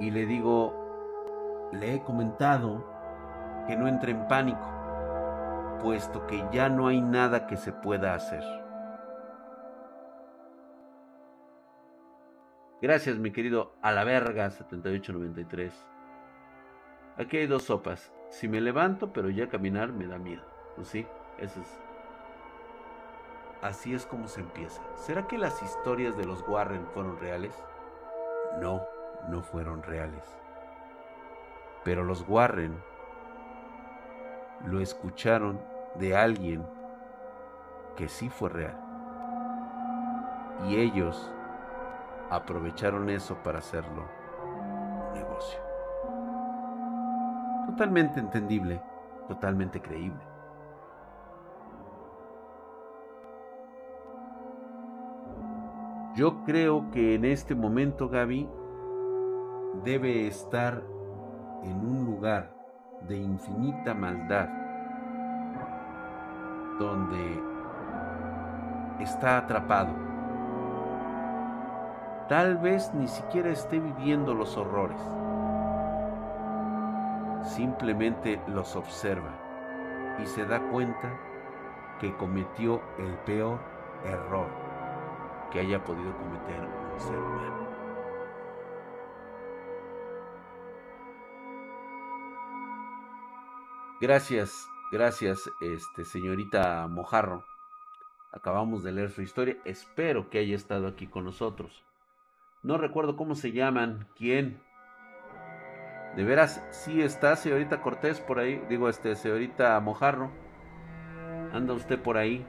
Y 0.00 0.10
le 0.10 0.26
digo, 0.26 1.68
le 1.72 1.94
he 1.94 2.02
comentado 2.02 2.84
que 3.66 3.76
no 3.76 3.88
entre 3.88 4.12
en 4.12 4.26
pánico, 4.28 4.66
puesto 5.80 6.26
que 6.26 6.46
ya 6.50 6.68
no 6.68 6.88
hay 6.88 7.00
nada 7.00 7.46
que 7.46 7.56
se 7.56 7.72
pueda 7.72 8.14
hacer. 8.14 8.67
Gracias, 12.80 13.18
mi 13.18 13.32
querido 13.32 13.74
a 13.82 13.90
la 13.90 14.04
verga 14.04 14.48
7893. 14.50 15.72
Aquí 17.16 17.38
hay 17.38 17.48
dos 17.48 17.64
sopas. 17.64 18.12
Si 18.30 18.46
me 18.46 18.60
levanto, 18.60 19.12
pero 19.12 19.30
ya 19.30 19.48
caminar 19.48 19.92
me 19.92 20.06
da 20.06 20.16
miedo. 20.16 20.44
Pues 20.76 20.86
sí, 20.86 21.04
eso 21.38 21.60
es. 21.60 21.80
Así 23.62 23.92
es 23.92 24.06
como 24.06 24.28
se 24.28 24.42
empieza. 24.42 24.80
¿Será 24.94 25.26
que 25.26 25.38
las 25.38 25.60
historias 25.60 26.16
de 26.16 26.24
los 26.24 26.46
Warren 26.46 26.86
fueron 26.94 27.18
reales? 27.18 27.52
No, 28.60 28.86
no 29.28 29.42
fueron 29.42 29.82
reales. 29.82 30.38
Pero 31.82 32.04
los 32.04 32.24
Warren 32.28 32.80
lo 34.66 34.78
escucharon 34.78 35.60
de 35.96 36.16
alguien 36.16 36.64
que 37.96 38.08
sí 38.08 38.28
fue 38.28 38.50
real. 38.50 38.78
Y 40.68 40.76
ellos 40.76 41.32
aprovecharon 42.30 43.08
eso 43.10 43.36
para 43.42 43.58
hacerlo 43.58 44.04
un 44.44 45.14
negocio. 45.14 45.60
Totalmente 47.66 48.20
entendible, 48.20 48.80
totalmente 49.28 49.80
creíble. 49.80 50.20
Yo 56.14 56.42
creo 56.44 56.90
que 56.90 57.14
en 57.14 57.24
este 57.24 57.54
momento 57.54 58.08
Gaby 58.08 58.48
debe 59.84 60.26
estar 60.26 60.82
en 61.62 61.86
un 61.86 62.04
lugar 62.04 62.52
de 63.06 63.16
infinita 63.16 63.94
maldad 63.94 64.48
donde 66.78 67.40
está 68.98 69.38
atrapado 69.38 70.17
Tal 72.28 72.58
vez 72.58 72.92
ni 72.92 73.08
siquiera 73.08 73.50
esté 73.50 73.80
viviendo 73.80 74.34
los 74.34 74.58
horrores. 74.58 75.00
Simplemente 77.42 78.38
los 78.48 78.76
observa 78.76 79.32
y 80.22 80.26
se 80.26 80.44
da 80.44 80.60
cuenta 80.68 81.18
que 81.98 82.14
cometió 82.16 82.82
el 82.98 83.14
peor 83.24 83.58
error 84.04 84.46
que 85.50 85.60
haya 85.60 85.82
podido 85.82 86.14
cometer 86.18 86.60
un 86.60 87.00
ser 87.00 87.18
humano. 87.18 87.68
Gracias, 94.02 94.68
gracias, 94.92 95.50
este 95.62 96.04
señorita 96.04 96.86
Mojarro. 96.88 97.44
Acabamos 98.32 98.82
de 98.82 98.92
leer 98.92 99.10
su 99.10 99.22
historia. 99.22 99.56
Espero 99.64 100.28
que 100.28 100.38
haya 100.38 100.54
estado 100.54 100.86
aquí 100.86 101.06
con 101.06 101.24
nosotros. 101.24 101.87
No 102.62 102.76
recuerdo 102.76 103.16
cómo 103.16 103.34
se 103.34 103.52
llaman. 103.52 104.08
¿Quién? 104.16 104.60
De 106.16 106.24
veras, 106.24 106.64
sí 106.70 107.02
está 107.02 107.36
señorita 107.36 107.80
Cortés 107.80 108.20
por 108.20 108.38
ahí, 108.38 108.60
digo, 108.68 108.88
este, 108.88 109.14
señorita 109.14 109.78
Mojarro. 109.80 110.30
Anda 111.52 111.74
usted 111.74 112.00
por 112.00 112.16
ahí. 112.16 112.44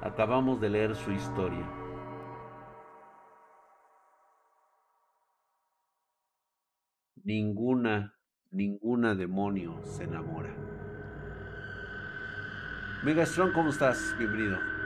Acabamos 0.00 0.60
de 0.60 0.70
leer 0.70 0.94
su 0.96 1.12
historia. 1.12 1.64
Ninguna, 7.22 8.14
ninguna 8.50 9.14
demonio 9.14 9.80
se 9.84 10.04
enamora. 10.04 10.52
Megastrong, 13.04 13.52
¿cómo 13.52 13.70
estás? 13.70 14.16
Bienvenido. 14.18 14.81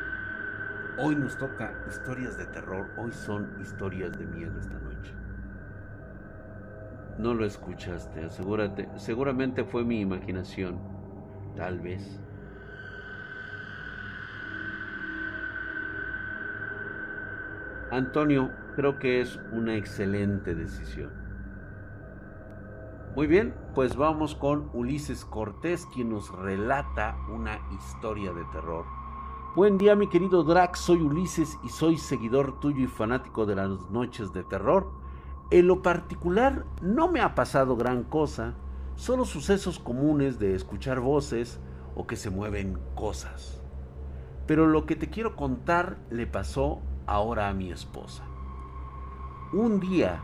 Hoy 0.99 1.15
nos 1.15 1.37
toca 1.37 1.75
historias 1.87 2.39
de 2.39 2.47
terror, 2.47 2.89
hoy 2.97 3.13
son 3.13 3.61
historias 3.61 4.17
de 4.19 4.25
miedo 4.25 4.59
esta 4.59 4.79
noche. 4.79 5.13
No 7.19 7.35
lo 7.35 7.45
escuchaste, 7.45 8.25
asegúrate, 8.25 8.89
seguramente 8.97 9.63
fue 9.63 9.85
mi 9.85 10.01
imaginación, 10.01 10.79
tal 11.55 11.81
vez. 11.81 12.19
Antonio, 17.91 18.51
creo 18.75 18.99
que 18.99 19.21
es 19.21 19.39
una 19.53 19.77
excelente 19.77 20.55
decisión. 20.55 21.11
Muy 23.15 23.27
bien, 23.27 23.55
pues 23.75 23.97
vamos 23.97 24.35
con 24.35 24.71
Ulises 24.73 25.27
Cortés, 25.27 25.87
quien 25.93 26.09
nos 26.09 26.35
relata 26.35 27.19
una 27.29 27.59
historia 27.71 28.33
de 28.33 28.45
terror. 28.47 29.06
Buen 29.57 29.79
día, 29.79 29.97
mi 29.97 30.07
querido 30.07 30.45
Drax, 30.45 30.81
soy 30.81 31.01
Ulises 31.01 31.59
y 31.65 31.71
soy 31.71 31.97
seguidor 31.97 32.61
tuyo 32.61 32.85
y 32.85 32.89
fanático 32.89 33.47
de 33.47 33.55
las 33.55 33.71
noches 33.89 34.35
de 34.35 34.45
terror. 34.45 34.93
En 35.51 35.67
lo 35.67 35.81
particular, 35.81 36.67
no 36.83 37.11
me 37.11 37.23
ha 37.23 37.35
pasado 37.35 37.75
gran 37.75 38.03
cosa, 38.03 38.53
solo 38.97 39.25
sucesos 39.25 39.79
comunes 39.79 40.39
de 40.39 40.55
escuchar 40.55 41.01
voces 41.01 41.59
o 41.95 42.07
que 42.07 42.17
se 42.17 42.29
mueven 42.29 42.79
cosas. 42.95 43.63
Pero 44.47 44.67
lo 44.67 44.85
que 44.85 44.95
te 44.95 45.09
quiero 45.09 45.37
contar 45.37 45.97
le 46.11 46.27
pasó 46.27 46.83
ahora 47.07 47.49
a 47.49 47.55
mi 47.55 47.73
esposa. 47.73 48.25
Un 49.55 49.81
día 49.81 50.23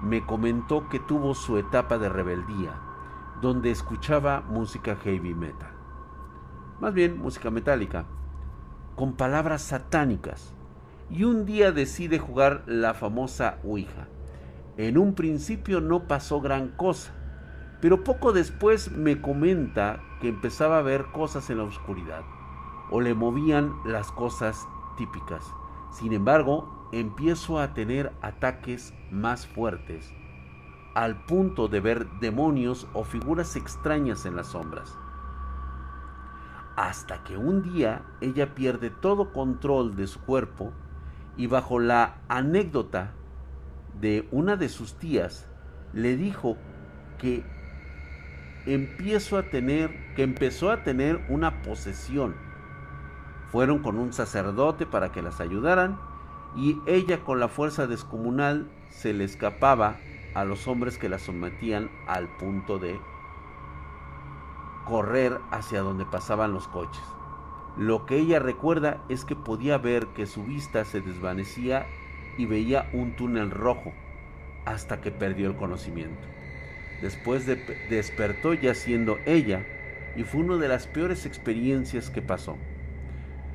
me 0.00 0.24
comentó 0.24 0.88
que 0.88 1.00
tuvo 1.00 1.34
su 1.34 1.58
etapa 1.58 1.98
de 1.98 2.08
rebeldía, 2.08 2.80
donde 3.42 3.70
escuchaba 3.70 4.40
música 4.40 4.96
heavy 4.96 5.34
metal. 5.34 5.74
Más 6.80 6.94
bien 6.94 7.18
música 7.20 7.50
metálica, 7.50 8.06
con 8.96 9.14
palabras 9.14 9.62
satánicas. 9.62 10.52
Y 11.10 11.24
un 11.24 11.46
día 11.46 11.72
decide 11.72 12.18
jugar 12.18 12.62
la 12.66 12.94
famosa 12.94 13.58
Ouija. 13.64 14.08
En 14.76 14.98
un 14.98 15.14
principio 15.14 15.80
no 15.80 16.08
pasó 16.08 16.40
gran 16.40 16.68
cosa, 16.68 17.12
pero 17.80 18.02
poco 18.04 18.32
después 18.32 18.90
me 18.90 19.20
comenta 19.20 20.00
que 20.20 20.28
empezaba 20.28 20.78
a 20.78 20.82
ver 20.82 21.06
cosas 21.12 21.50
en 21.50 21.58
la 21.58 21.64
oscuridad, 21.64 22.22
o 22.90 23.00
le 23.00 23.14
movían 23.14 23.72
las 23.84 24.10
cosas 24.10 24.66
típicas 24.96 25.44
sin 25.94 26.12
embargo, 26.12 26.88
empiezo 26.90 27.60
a 27.60 27.72
tener 27.72 28.12
ataques 28.20 28.92
más 29.12 29.46
fuertes, 29.46 30.12
al 30.94 31.24
punto 31.24 31.68
de 31.68 31.78
ver 31.78 32.10
demonios 32.18 32.88
o 32.94 33.04
figuras 33.04 33.54
extrañas 33.54 34.26
en 34.26 34.34
las 34.34 34.48
sombras. 34.48 34.98
Hasta 36.76 37.22
que 37.22 37.36
un 37.36 37.62
día 37.62 38.02
ella 38.20 38.54
pierde 38.54 38.90
todo 38.90 39.32
control 39.32 39.94
de 39.94 40.06
su 40.06 40.20
cuerpo 40.20 40.72
y 41.36 41.46
bajo 41.46 41.78
la 41.78 42.16
anécdota 42.28 43.12
de 44.00 44.28
una 44.32 44.56
de 44.56 44.68
sus 44.68 44.94
tías, 44.94 45.46
le 45.92 46.16
dijo 46.16 46.56
que 47.18 47.44
a 49.38 49.42
tener, 49.50 50.14
que 50.14 50.22
empezó 50.22 50.70
a 50.70 50.82
tener 50.82 51.24
una 51.28 51.62
posesión. 51.62 52.34
Fueron 53.50 53.80
con 53.80 53.98
un 53.98 54.12
sacerdote 54.12 54.86
para 54.86 55.12
que 55.12 55.22
las 55.22 55.40
ayudaran 55.40 55.98
y 56.56 56.76
ella 56.86 57.20
con 57.20 57.40
la 57.40 57.48
fuerza 57.48 57.86
descomunal 57.86 58.68
se 58.90 59.12
le 59.12 59.24
escapaba 59.24 59.96
a 60.34 60.44
los 60.44 60.66
hombres 60.66 60.98
que 60.98 61.08
la 61.08 61.18
sometían 61.18 61.90
al 62.08 62.28
punto 62.36 62.78
de 62.78 62.98
correr 64.84 65.40
hacia 65.50 65.80
donde 65.80 66.04
pasaban 66.04 66.52
los 66.52 66.68
coches. 66.68 67.02
Lo 67.76 68.06
que 68.06 68.16
ella 68.16 68.38
recuerda 68.38 69.02
es 69.08 69.24
que 69.24 69.34
podía 69.34 69.78
ver 69.78 70.06
que 70.08 70.26
su 70.26 70.44
vista 70.44 70.84
se 70.84 71.00
desvanecía 71.00 71.86
y 72.38 72.46
veía 72.46 72.88
un 72.92 73.16
túnel 73.16 73.50
rojo 73.50 73.92
hasta 74.64 75.00
que 75.00 75.10
perdió 75.10 75.48
el 75.48 75.56
conocimiento. 75.56 76.22
Después 77.02 77.46
de 77.46 77.56
despertó 77.90 78.54
ya 78.54 78.74
siendo 78.74 79.18
ella 79.26 79.66
y 80.16 80.22
fue 80.22 80.42
una 80.42 80.56
de 80.56 80.68
las 80.68 80.86
peores 80.86 81.26
experiencias 81.26 82.10
que 82.10 82.22
pasó. 82.22 82.56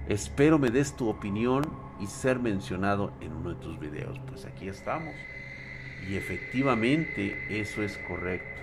Espero 0.08 0.60
me 0.60 0.70
des 0.70 0.96
tu 0.96 1.08
opinión 1.08 1.64
y 2.00 2.08
ser 2.08 2.40
mencionado 2.40 3.14
en 3.22 3.34
uno 3.34 3.50
de 3.52 3.62
tus 3.62 3.80
videos. 3.80 4.20
Pues 4.28 4.46
aquí 4.46 4.68
estamos. 4.68 5.16
Y 6.08 6.16
efectivamente 6.16 7.38
eso 7.50 7.84
es 7.84 7.98
correcto. 8.00 8.62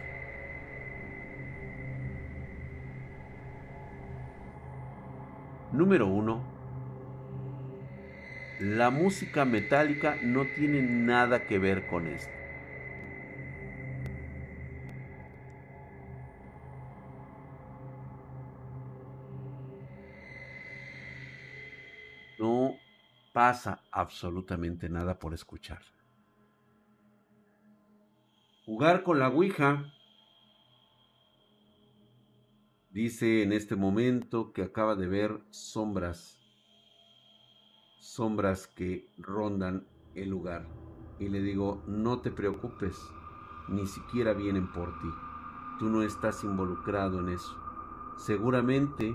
Número 5.76 6.06
uno. 6.06 6.40
La 8.58 8.88
música 8.88 9.44
metálica 9.44 10.18
no 10.22 10.46
tiene 10.46 10.80
nada 10.80 11.46
que 11.46 11.58
ver 11.58 11.86
con 11.86 12.06
esto. 12.06 12.32
No 22.38 22.74
pasa 23.34 23.82
absolutamente 23.90 24.88
nada 24.88 25.18
por 25.18 25.34
escuchar. 25.34 25.82
Jugar 28.64 29.02
con 29.02 29.18
la 29.18 29.28
Ouija. 29.28 29.92
Dice 32.96 33.42
en 33.42 33.52
este 33.52 33.76
momento 33.76 34.54
que 34.54 34.62
acaba 34.62 34.94
de 34.94 35.06
ver 35.06 35.42
sombras, 35.50 36.40
sombras 37.98 38.66
que 38.68 39.12
rondan 39.18 39.86
el 40.14 40.30
lugar. 40.30 40.66
Y 41.18 41.28
le 41.28 41.42
digo, 41.42 41.82
no 41.86 42.22
te 42.22 42.30
preocupes, 42.30 42.96
ni 43.68 43.86
siquiera 43.86 44.32
vienen 44.32 44.72
por 44.72 44.98
ti. 44.98 45.08
Tú 45.78 45.90
no 45.90 46.00
estás 46.00 46.42
involucrado 46.42 47.20
en 47.20 47.28
eso. 47.28 47.54
Seguramente 48.16 49.14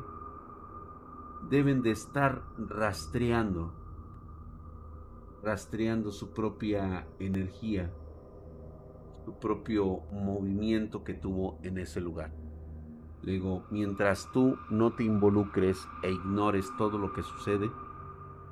deben 1.50 1.82
de 1.82 1.90
estar 1.90 2.44
rastreando, 2.60 3.74
rastreando 5.42 6.12
su 6.12 6.36
propia 6.36 7.08
energía, 7.18 7.92
su 9.26 9.40
propio 9.40 10.02
movimiento 10.12 11.04
que 11.04 11.16
tuvo 11.16 11.58
en 11.64 11.80
ese 11.80 12.00
lugar. 12.00 12.32
Le 13.24 13.34
digo, 13.34 13.66
mientras 13.70 14.32
tú 14.32 14.58
no 14.70 14.94
te 14.94 15.04
involucres 15.04 15.88
e 16.04 16.12
ignores 16.12 16.68
todo 16.78 16.98
lo 16.98 17.14
que 17.14 17.24
sucede, 17.24 17.70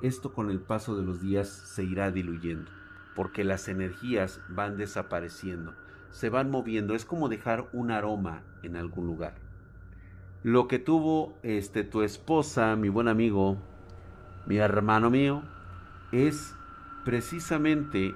esto 0.02 0.34
con 0.34 0.50
el 0.50 0.60
paso 0.60 0.96
de 0.96 1.04
los 1.04 1.22
días 1.22 1.50
se 1.50 1.84
irá 1.84 2.12
diluyendo, 2.12 2.72
porque 3.16 3.44
las 3.44 3.68
energías 3.68 4.42
van 4.50 4.78
desapareciendo, 4.78 5.74
se 6.12 6.30
van 6.30 6.52
moviendo, 6.52 6.94
es 6.94 7.06
como 7.06 7.30
dejar 7.30 7.68
un 7.74 7.92
aroma 7.92 8.44
en 8.64 8.76
algún 8.76 9.08
lugar 9.08 9.50
lo 10.44 10.68
que 10.68 10.80
tuvo 10.80 11.38
este, 11.44 11.84
tu 11.84 12.02
esposa, 12.02 12.76
mi 12.76 12.90
buen 12.90 13.08
amigo, 13.08 13.58
mi 14.46 14.58
hermano 14.58 15.10
mío, 15.10 15.44
es 16.12 16.56
precisamente 17.04 18.16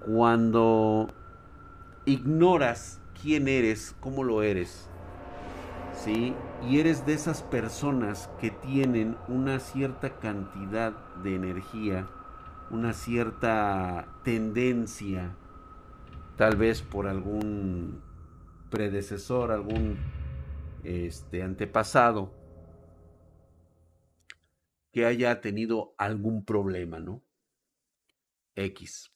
cuando 0.00 1.08
ignoras 2.04 3.00
quién 3.20 3.46
eres, 3.46 3.94
cómo 4.00 4.24
lo 4.24 4.42
eres, 4.42 4.88
¿sí? 6.04 6.34
Y 6.62 6.80
eres 6.80 7.06
de 7.06 7.14
esas 7.14 7.42
personas 7.42 8.30
que 8.40 8.50
tienen 8.50 9.16
una 9.28 9.60
cierta 9.60 10.18
cantidad 10.18 10.92
de 11.22 11.34
energía, 11.34 12.08
una 12.70 12.92
cierta 12.92 14.20
tendencia, 14.24 15.36
tal 16.36 16.56
vez 16.56 16.82
por 16.82 17.06
algún 17.06 18.02
predecesor, 18.70 19.50
algún 19.50 19.98
este 20.84 21.42
antepasado 21.42 22.34
que 24.92 25.04
haya 25.04 25.40
tenido 25.40 25.94
algún 25.98 26.44
problema, 26.44 26.98
¿no? 26.98 27.22
X. 28.54 29.12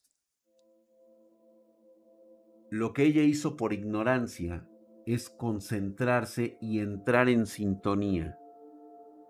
Lo 2.70 2.92
que 2.92 3.04
ella 3.04 3.22
hizo 3.22 3.56
por 3.56 3.72
ignorancia 3.72 4.66
es 5.06 5.30
concentrarse 5.30 6.56
y 6.60 6.80
entrar 6.80 7.28
en 7.28 7.46
sintonía 7.46 8.38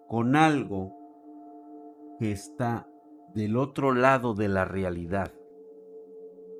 con 0.08 0.36
algo 0.36 0.94
que 2.18 2.32
está 2.32 2.88
del 3.34 3.56
otro 3.56 3.94
lado 3.94 4.34
de 4.34 4.48
la 4.48 4.64
realidad, 4.64 5.32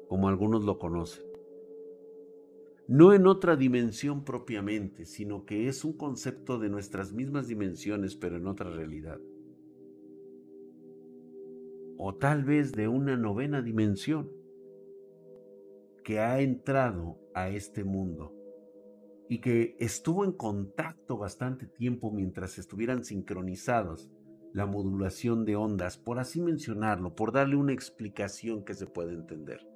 como 0.09 0.29
algunos 0.29 0.65
lo 0.65 0.79
conocen. 0.79 1.25
No 2.89 3.13
en 3.13 3.27
otra 3.27 3.57
dimensión 3.57 4.25
propiamente, 4.25 5.05
sino 5.05 5.45
que 5.45 5.69
es 5.69 5.85
un 5.85 5.93
concepto 5.93 6.59
de 6.59 6.69
nuestras 6.69 7.13
mismas 7.13 7.47
dimensiones, 7.47 8.17
pero 8.17 8.37
en 8.37 8.47
otra 8.47 8.71
realidad. 8.71 9.21
O 11.99 12.15
tal 12.15 12.45
vez 12.45 12.73
de 12.73 12.89
una 12.89 13.17
novena 13.17 13.63
dimensión 13.63 14.31
que 16.03 16.19
ha 16.19 16.41
entrado 16.41 17.19
a 17.35 17.51
este 17.51 17.85
mundo 17.85 18.35
y 19.33 19.39
que 19.39 19.77
estuvo 19.79 20.27
en 20.27 20.33
contacto 20.33 21.17
bastante 21.17 21.65
tiempo 21.65 22.11
mientras 22.11 22.59
estuvieran 22.59 23.03
sincronizados 23.03 24.11
la 24.53 24.67
modulación 24.67 25.47
de 25.47 25.57
ondas, 25.57 25.97
por 25.97 26.19
así 26.19 26.43
mencionarlo, 26.43 27.15
por 27.15 27.33
darle 27.33 27.57
una 27.57 27.73
explicación 27.73 28.63
que 28.63 28.75
se 28.75 28.87
pueda 28.87 29.11
entender. 29.11 29.67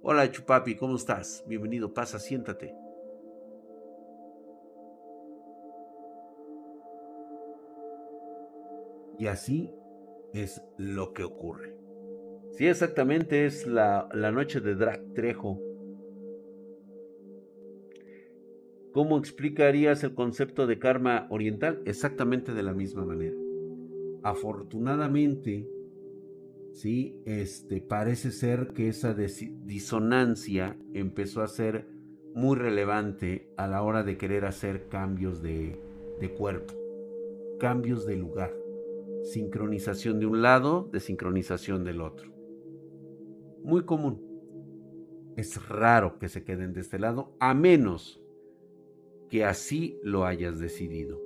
Hola 0.00 0.30
Chupapi, 0.30 0.76
¿cómo 0.76 0.96
estás? 0.96 1.44
Bienvenido, 1.46 1.92
pasa, 1.92 2.18
siéntate. 2.18 2.74
Y 9.18 9.26
así 9.26 9.70
es 10.32 10.62
lo 10.78 11.12
que 11.12 11.24
ocurre. 11.24 11.76
Sí, 12.52 12.66
exactamente 12.66 13.44
es 13.44 13.66
la, 13.66 14.08
la 14.14 14.32
noche 14.32 14.62
de 14.62 14.76
Drag 14.76 15.12
Trejo. 15.12 15.67
¿Cómo 18.92 19.18
explicarías 19.18 20.02
el 20.02 20.14
concepto 20.14 20.66
de 20.66 20.78
karma 20.78 21.26
oriental? 21.30 21.82
Exactamente 21.84 22.54
de 22.54 22.62
la 22.62 22.72
misma 22.72 23.04
manera. 23.04 23.36
Afortunadamente, 24.22 25.68
sí, 26.72 27.20
este, 27.24 27.80
parece 27.80 28.30
ser 28.30 28.68
que 28.68 28.88
esa 28.88 29.14
disonancia 29.14 30.76
empezó 30.94 31.42
a 31.42 31.48
ser 31.48 31.86
muy 32.34 32.56
relevante 32.56 33.50
a 33.56 33.66
la 33.66 33.82
hora 33.82 34.04
de 34.04 34.16
querer 34.16 34.44
hacer 34.44 34.88
cambios 34.88 35.42
de, 35.42 35.78
cuerpo, 36.36 36.74
cambios 37.58 38.06
de 38.06 38.16
lugar, 38.16 38.54
sincronización 39.24 40.20
de 40.20 40.26
un 40.26 40.40
lado, 40.40 40.88
desincronización 40.92 41.84
del 41.84 42.00
otro. 42.00 42.32
Muy 43.62 43.84
común. 43.84 44.24
Es 45.36 45.68
raro 45.68 46.18
que 46.18 46.28
se 46.28 46.44
queden 46.44 46.72
de 46.72 46.80
este 46.80 46.98
lado, 46.98 47.36
a 47.38 47.54
menos 47.54 48.17
que 49.28 49.44
así 49.44 49.98
lo 50.02 50.24
hayas 50.24 50.58
decidido. 50.58 51.20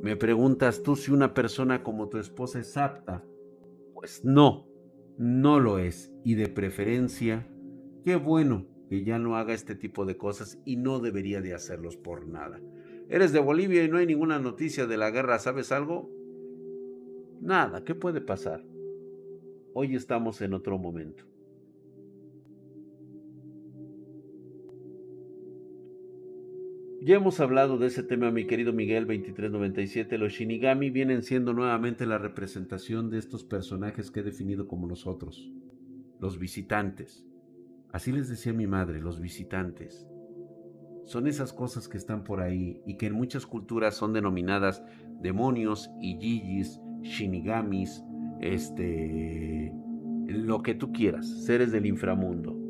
Me 0.00 0.16
preguntas 0.16 0.82
tú 0.82 0.96
si 0.96 1.12
una 1.12 1.34
persona 1.34 1.82
como 1.82 2.08
tu 2.08 2.18
esposa 2.18 2.58
es 2.58 2.76
apta. 2.76 3.24
Pues 3.94 4.24
no, 4.24 4.66
no 5.16 5.60
lo 5.60 5.78
es. 5.78 6.12
Y 6.24 6.34
de 6.34 6.48
preferencia, 6.48 7.48
qué 8.02 8.16
bueno 8.16 8.66
que 8.88 9.04
ya 9.04 9.18
no 9.18 9.36
haga 9.36 9.54
este 9.54 9.74
tipo 9.74 10.04
de 10.04 10.16
cosas 10.16 10.58
y 10.64 10.76
no 10.76 10.98
debería 10.98 11.40
de 11.40 11.54
hacerlos 11.54 11.96
por 11.96 12.26
nada. 12.26 12.60
Eres 13.08 13.32
de 13.32 13.40
Bolivia 13.40 13.84
y 13.84 13.88
no 13.88 13.98
hay 13.98 14.06
ninguna 14.06 14.38
noticia 14.38 14.86
de 14.86 14.96
la 14.96 15.10
guerra, 15.10 15.38
¿sabes 15.38 15.70
algo? 15.70 16.10
Nada, 17.40 17.84
¿qué 17.84 17.94
puede 17.94 18.20
pasar? 18.20 18.64
Hoy 19.74 19.94
estamos 19.94 20.40
en 20.42 20.54
otro 20.54 20.78
momento. 20.78 21.24
Ya 27.04 27.16
hemos 27.16 27.40
hablado 27.40 27.78
de 27.78 27.88
ese 27.88 28.04
tema, 28.04 28.30
mi 28.30 28.46
querido 28.46 28.72
Miguel 28.72 29.08
2397. 29.08 30.18
Los 30.18 30.34
Shinigami 30.34 30.90
vienen 30.90 31.24
siendo 31.24 31.52
nuevamente 31.52 32.06
la 32.06 32.16
representación 32.16 33.10
de 33.10 33.18
estos 33.18 33.42
personajes 33.42 34.12
que 34.12 34.20
he 34.20 34.22
definido 34.22 34.68
como 34.68 34.86
nosotros, 34.86 35.50
los 36.20 36.38
visitantes. 36.38 37.26
Así 37.90 38.12
les 38.12 38.28
decía 38.28 38.52
mi 38.52 38.68
madre, 38.68 39.00
los 39.00 39.20
visitantes. 39.20 40.08
Son 41.04 41.26
esas 41.26 41.52
cosas 41.52 41.88
que 41.88 41.98
están 41.98 42.22
por 42.22 42.40
ahí 42.40 42.80
y 42.86 42.96
que 42.98 43.06
en 43.06 43.14
muchas 43.14 43.46
culturas 43.46 43.96
son 43.96 44.12
denominadas 44.12 44.84
demonios 45.20 45.90
y 46.00 46.18
yiyis, 46.18 46.80
shinigamis, 47.00 48.04
este, 48.40 49.72
lo 50.28 50.62
que 50.62 50.76
tú 50.76 50.92
quieras, 50.92 51.26
seres 51.26 51.72
del 51.72 51.86
inframundo. 51.86 52.61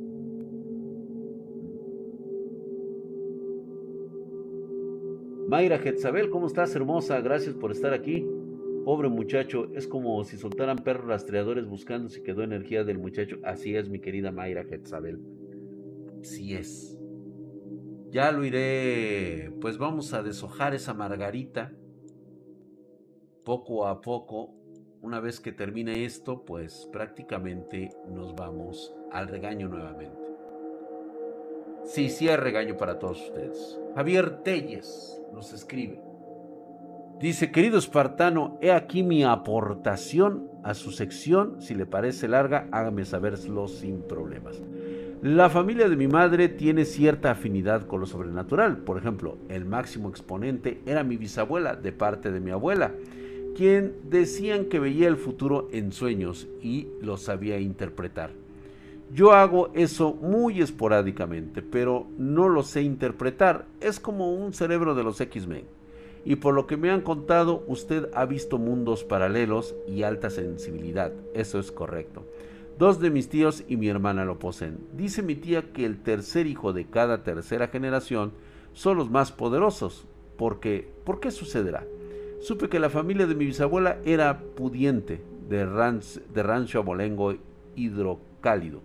Mayra 5.53 5.79
Getzabel, 5.79 6.31
¿cómo 6.31 6.47
estás, 6.47 6.75
hermosa? 6.75 7.21
Gracias 7.21 7.55
por 7.55 7.73
estar 7.73 7.93
aquí. 7.93 8.27
Pobre 8.87 9.11
muchacho, 9.11 9.71
es 9.75 9.87
como 9.87 10.25
si 10.25 10.39
soltaran 10.39 10.79
perros 10.79 11.09
rastreadores 11.09 11.67
buscando 11.67 12.09
si 12.09 12.23
quedó 12.23 12.43
energía 12.43 12.85
del 12.85 12.97
muchacho. 12.97 13.37
Así 13.45 13.77
es, 13.77 13.91
mi 13.91 14.01
querida 14.01 14.33
Mayra 14.33 14.65
Getzabel. 14.65 15.21
Así 16.23 16.55
es. 16.55 16.99
Ya 18.09 18.33
lo 18.33 18.47
iré, 18.47 19.53
pues 19.61 19.77
vamos 19.77 20.15
a 20.15 20.23
deshojar 20.23 20.73
esa 20.75 20.95
margarita 20.95 21.71
poco 23.45 23.87
a 23.87 24.01
poco. 24.01 24.55
Una 25.03 25.21
vez 25.21 25.39
que 25.39 25.53
termine 25.53 26.07
esto, 26.07 26.47
pues 26.47 26.89
prácticamente 26.91 27.91
nos 28.11 28.35
vamos 28.35 28.95
al 29.11 29.29
regaño 29.29 29.69
nuevamente. 29.69 30.22
Sí, 31.85 32.11
sí 32.11 32.29
hay 32.29 32.37
regaño 32.37 32.77
para 32.77 32.99
todos 32.99 33.21
ustedes. 33.21 33.79
Javier 33.95 34.43
Telles 34.43 35.21
nos 35.33 35.53
escribe. 35.53 36.01
Dice, 37.21 37.53
querido 37.53 37.79
espartano, 37.79 38.59
he 38.61 38.73
aquí 38.73 39.03
mi 39.03 39.23
aportación 39.23 40.51
a 40.65 40.75
su 40.75 40.91
sección. 40.91 41.61
Si 41.61 41.75
le 41.75 41.87
parece 41.87 42.27
larga, 42.29 42.67
hágame 42.73 43.05
saberlo 43.05 43.69
sin 43.69 44.03
problemas. 44.03 44.61
La 45.23 45.49
familia 45.49 45.89
de 45.89 45.95
mi 45.95 46.09
madre 46.09 46.49
tiene 46.49 46.85
cierta 46.85 47.31
afinidad 47.31 47.87
con 47.87 48.01
lo 48.01 48.07
sobrenatural. 48.07 48.79
Por 48.79 48.99
ejemplo, 48.99 49.39
el 49.49 49.65
máximo 49.65 50.09
exponente 50.09 50.81
era 50.85 51.05
mi 51.05 51.17
bisabuela 51.17 51.77
de 51.77 51.93
parte 51.93 52.33
de 52.33 52.41
mi 52.41 52.51
abuela, 52.51 52.93
quien 53.55 53.95
decían 54.03 54.65
que 54.65 54.81
veía 54.81 55.07
el 55.07 55.17
futuro 55.17 55.69
en 55.71 55.93
sueños 55.93 56.49
y 56.61 56.89
lo 57.01 57.19
sabía 57.19 57.61
interpretar. 57.61 58.42
Yo 59.13 59.33
hago 59.33 59.71
eso 59.75 60.15
muy 60.15 60.63
esporádicamente, 60.63 61.61
pero 61.61 62.07
no 62.17 62.49
lo 62.49 62.63
sé 62.63 62.81
interpretar. 62.81 63.67
Es 63.83 64.01
como 64.01 64.33
un 64.33 64.55
cerebro 64.55 64.95
de 64.95 65.05
los 65.05 65.21
X-Men. 65.21 65.67
Y 66.25 66.37
por 66.37 66.55
lo 66.55 66.67
que 66.67 66.79
me 66.79 66.91
han 66.91 67.03
contado, 67.03 67.63
usted 67.67 68.09
ha 68.15 68.25
visto 68.25 68.57
mundos 68.57 69.05
paralelos 69.05 69.75
y 69.87 70.05
alta 70.05 70.31
sensibilidad. 70.31 71.13
Eso 71.35 71.59
es 71.59 71.71
correcto. 71.71 72.25
Dos 72.79 73.01
de 73.01 73.11
mis 73.11 73.29
tíos 73.29 73.65
y 73.69 73.77
mi 73.77 73.89
hermana 73.89 74.25
lo 74.25 74.39
poseen. 74.39 74.79
Dice 74.97 75.21
mi 75.21 75.35
tía 75.35 75.75
que 75.75 75.85
el 75.85 76.03
tercer 76.03 76.47
hijo 76.47 76.73
de 76.73 76.87
cada 76.87 77.23
tercera 77.23 77.69
generación 77.69 78.33
son 78.73 78.97
los 78.97 79.11
más 79.11 79.31
poderosos. 79.31 80.07
Porque, 80.39 80.91
¿Por 81.05 81.21
qué 81.21 81.31
sucederá? 81.31 81.85
Supe 82.41 82.71
que 82.71 82.81
la 82.81 82.89
familia 82.89 83.27
de 83.27 83.35
mi 83.35 83.45
bisabuela 83.45 83.99
era 84.07 84.41
pudiente, 84.41 85.21
de, 85.51 85.59
de 86.33 86.43
rancho 86.43 86.79
abolengo 86.79 87.35
hidrocálido 87.77 88.81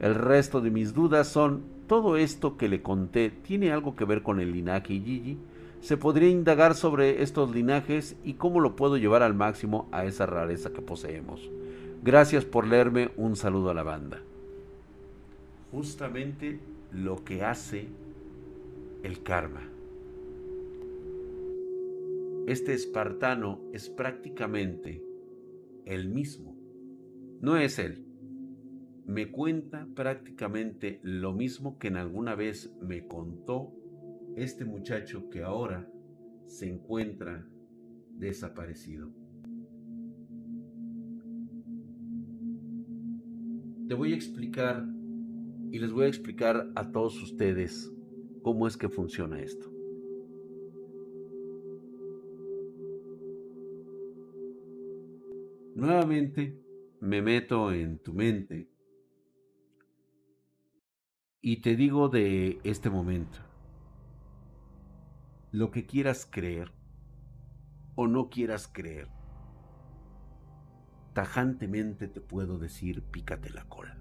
el 0.00 0.14
resto 0.14 0.60
de 0.60 0.70
mis 0.70 0.94
dudas 0.94 1.28
son, 1.28 1.62
¿todo 1.86 2.16
esto 2.16 2.56
que 2.56 2.68
le 2.68 2.82
conté 2.82 3.30
tiene 3.30 3.72
algo 3.72 3.96
que 3.96 4.04
ver 4.04 4.22
con 4.22 4.40
el 4.40 4.52
linaje 4.52 5.00
Gigi? 5.00 5.38
¿Se 5.80 5.96
podría 5.96 6.28
indagar 6.28 6.74
sobre 6.74 7.22
estos 7.22 7.54
linajes 7.54 8.16
y 8.24 8.34
cómo 8.34 8.60
lo 8.60 8.76
puedo 8.76 8.96
llevar 8.96 9.22
al 9.22 9.34
máximo 9.34 9.88
a 9.92 10.04
esa 10.04 10.26
rareza 10.26 10.72
que 10.72 10.82
poseemos? 10.82 11.50
Gracias 12.02 12.44
por 12.44 12.66
leerme, 12.66 13.10
un 13.16 13.36
saludo 13.36 13.70
a 13.70 13.74
la 13.74 13.82
banda. 13.82 14.20
Justamente 15.72 16.60
lo 16.92 17.24
que 17.24 17.42
hace 17.42 17.88
el 19.02 19.22
karma. 19.22 19.68
Este 22.46 22.72
espartano 22.72 23.60
es 23.72 23.88
prácticamente 23.88 25.02
el 25.84 26.08
mismo. 26.08 26.56
No 27.40 27.56
es 27.56 27.78
él, 27.78 28.07
me 29.08 29.30
cuenta 29.30 29.88
prácticamente 29.94 31.00
lo 31.02 31.32
mismo 31.32 31.78
que 31.78 31.88
en 31.88 31.96
alguna 31.96 32.34
vez 32.34 32.76
me 32.82 33.08
contó 33.08 33.72
este 34.36 34.66
muchacho 34.66 35.30
que 35.30 35.42
ahora 35.42 35.90
se 36.46 36.68
encuentra 36.68 37.48
desaparecido. 38.10 39.10
Te 43.88 43.94
voy 43.94 44.12
a 44.12 44.14
explicar 44.14 44.86
y 45.70 45.78
les 45.78 45.90
voy 45.90 46.04
a 46.04 46.08
explicar 46.08 46.70
a 46.74 46.92
todos 46.92 47.22
ustedes 47.22 47.90
cómo 48.42 48.66
es 48.66 48.76
que 48.76 48.90
funciona 48.90 49.40
esto. 49.40 49.72
Nuevamente 55.74 56.60
me 57.00 57.22
meto 57.22 57.72
en 57.72 57.98
tu 58.00 58.12
mente 58.12 58.68
y 61.40 61.58
te 61.58 61.76
digo 61.76 62.08
de 62.08 62.60
este 62.64 62.90
momento, 62.90 63.38
lo 65.52 65.70
que 65.70 65.86
quieras 65.86 66.26
creer 66.28 66.72
o 67.94 68.06
no 68.06 68.28
quieras 68.28 68.68
creer, 68.72 69.08
tajantemente 71.12 72.08
te 72.08 72.20
puedo 72.20 72.58
decir, 72.58 73.02
pícate 73.02 73.50
la 73.50 73.64
cola. 73.64 73.96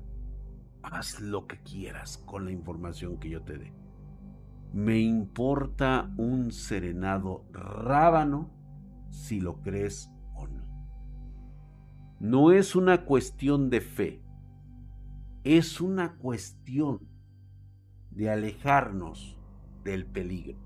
haz 0.82 1.20
lo 1.20 1.48
que 1.48 1.58
quieras 1.62 2.18
con 2.20 2.46
la 2.46 2.52
información 2.52 3.20
que 3.20 3.30
yo 3.30 3.42
te 3.44 3.58
dé. 3.58 3.74
Me 4.74 5.00
importa 5.00 6.14
un 6.18 6.52
serenado 6.52 7.46
rábano 7.52 8.52
si 9.10 9.40
lo 9.42 9.62
crees 9.62 10.12
o 10.34 10.48
no. 10.48 10.66
No 12.20 12.52
es 12.52 12.76
una 12.76 13.06
cuestión 13.06 13.70
de 13.70 13.82
fe, 13.82 14.24
es 15.44 15.82
una 15.82 16.18
cuestión 16.18 17.17
de 18.18 18.32
alejarnos 18.32 19.38
del 19.84 20.08
peligro. 20.08 20.58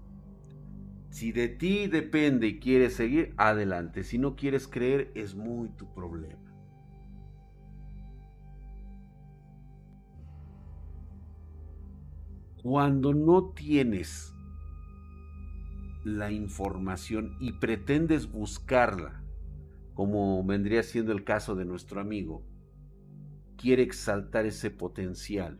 Si 1.09 1.33
de 1.33 1.49
ti 1.49 1.87
depende 1.87 2.47
y 2.47 2.59
quieres 2.59 2.95
seguir, 2.95 3.33
adelante. 3.35 4.05
Si 4.05 4.17
no 4.17 4.37
quieres 4.37 4.69
creer, 4.69 5.11
es 5.15 5.35
muy 5.35 5.69
tu 5.71 5.93
problema. 5.93 6.39
Cuando 12.63 13.13
no 13.13 13.49
tienes 13.49 14.33
la 16.05 16.31
información 16.31 17.35
y 17.41 17.51
pretendes 17.53 18.31
buscarla, 18.31 19.25
como 19.93 20.41
vendría 20.45 20.83
siendo 20.83 21.11
el 21.11 21.25
caso 21.25 21.55
de 21.55 21.65
nuestro 21.65 21.99
amigo, 21.99 22.45
quiere 23.57 23.83
exaltar 23.83 24.45
ese 24.45 24.71
potencial. 24.71 25.59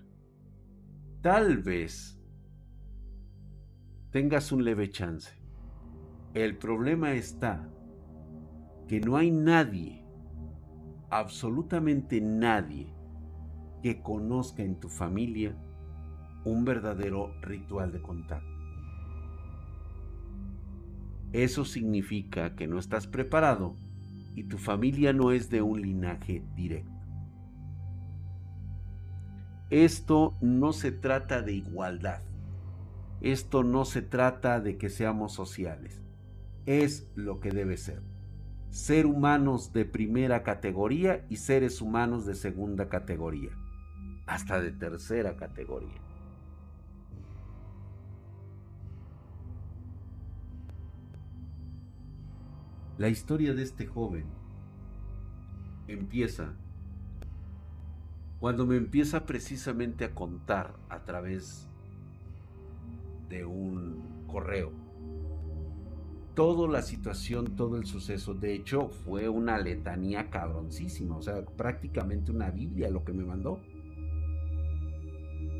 Tal 1.22 1.60
vez 1.60 2.20
tengas 4.10 4.52
un 4.52 4.64
leve 4.64 4.90
chance. 4.90 5.32
El 6.34 6.58
problema 6.58 7.14
está 7.14 7.70
que 8.88 9.00
no 9.00 9.18
hay 9.18 9.30
nadie, 9.30 10.04
absolutamente 11.12 12.20
nadie, 12.22 12.92
que 13.84 14.02
conozca 14.02 14.64
en 14.64 14.80
tu 14.80 14.90
familia 14.90 15.56
un 16.44 16.66
verdadero 16.66 17.40
ritual 17.44 17.92
de 17.92 18.02
contacto. 18.02 18.58
Eso 21.34 21.66
significa 21.66 22.56
que 22.56 22.66
no 22.66 22.80
estás 22.80 23.06
preparado 23.06 23.76
y 24.34 24.46
tu 24.46 24.58
familia 24.58 25.14
no 25.14 25.32
es 25.32 25.52
de 25.52 25.62
un 25.62 25.84
linaje 25.84 26.44
directo. 26.56 26.91
Esto 29.72 30.36
no 30.42 30.74
se 30.74 30.92
trata 30.92 31.42
de 31.42 31.54
igualdad. 31.54 32.22
Esto 33.22 33.64
no 33.64 33.86
se 33.86 34.02
trata 34.02 34.60
de 34.60 34.78
que 34.78 34.90
seamos 34.90 35.32
sociales. 35.32 36.02
Es 36.66 37.10
lo 37.16 37.40
que 37.40 37.52
debe 37.52 37.78
ser. 37.78 38.02
Ser 38.70 39.06
humanos 39.06 39.72
de 39.72 39.86
primera 39.86 40.44
categoría 40.44 41.26
y 41.30 41.38
seres 41.38 41.82
humanos 41.82 42.26
de 42.26 42.36
segunda 42.36 42.90
categoría. 42.90 43.52
Hasta 44.28 44.60
de 44.60 44.74
tercera 44.74 45.38
categoría. 45.38 46.02
La 52.98 53.08
historia 53.08 53.54
de 53.54 53.64
este 53.64 53.88
joven 53.88 54.26
empieza 55.88 56.56
cuando 58.42 58.66
me 58.66 58.76
empieza 58.76 59.26
precisamente 59.26 60.04
a 60.04 60.14
contar 60.14 60.74
a 60.90 61.06
través 61.06 61.70
de 63.30 63.46
un 63.46 64.26
correo 64.28 64.72
toda 66.34 66.68
la 66.68 66.82
situación, 66.82 67.56
todo 67.56 67.78
el 67.78 67.86
suceso. 67.86 68.34
De 68.34 68.54
hecho, 68.54 68.90
fue 68.90 69.30
una 69.30 69.58
letanía 69.58 70.30
cabroncísima, 70.30 71.18
o 71.18 71.22
sea, 71.22 71.46
prácticamente 71.46 72.32
una 72.32 72.50
Biblia 72.50 72.90
lo 72.90 73.06
que 73.06 73.14
me 73.14 73.24
mandó 73.24 73.62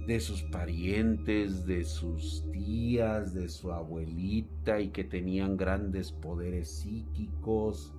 de 0.08 0.20
sus 0.20 0.42
parientes, 0.42 1.66
de 1.68 1.84
sus 1.84 2.44
tías, 2.52 3.36
de 3.36 3.48
su 3.48 3.72
abuelita 3.72 4.82
y 4.82 4.90
que 4.90 5.04
tenían 5.04 5.56
grandes 5.56 6.12
poderes 6.12 6.68
psíquicos, 6.70 7.94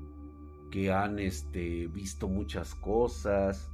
que 0.73 0.93
han 0.93 1.19
este, 1.21 1.87
visto 1.87 2.29
muchas 2.29 2.75
cosas, 2.75 3.72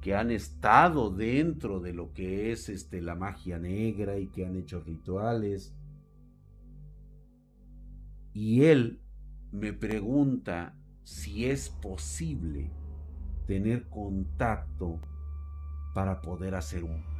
que 0.00 0.14
han 0.14 0.30
estado 0.30 1.10
dentro 1.10 1.80
de 1.80 1.92
lo 1.92 2.12
que 2.12 2.52
es 2.52 2.68
este, 2.68 3.00
la 3.02 3.14
magia 3.14 3.58
negra 3.58 4.18
y 4.18 4.28
que 4.28 4.46
han 4.46 4.56
hecho 4.56 4.80
rituales. 4.80 5.74
Y 8.32 8.64
él 8.64 9.00
me 9.52 9.72
pregunta 9.72 10.76
si 11.02 11.46
es 11.46 11.70
posible 11.70 12.70
tener 13.46 13.88
contacto 13.88 15.00
para 15.94 16.20
poder 16.20 16.54
hacer 16.54 16.84
un 16.84 17.16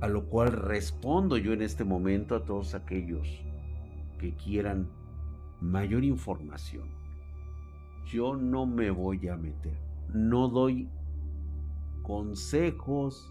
a 0.00 0.08
lo 0.08 0.26
cual 0.26 0.52
respondo 0.52 1.38
yo 1.38 1.52
en 1.52 1.62
este 1.62 1.84
momento 1.84 2.34
a 2.34 2.44
todos 2.44 2.74
aquellos 2.74 3.42
que 4.18 4.34
quieran 4.34 4.88
mayor 5.60 6.04
información. 6.04 6.88
Yo 8.06 8.36
no 8.36 8.66
me 8.66 8.90
voy 8.90 9.28
a 9.28 9.36
meter, 9.36 9.78
no 10.12 10.48
doy 10.48 10.88
consejos, 12.02 13.30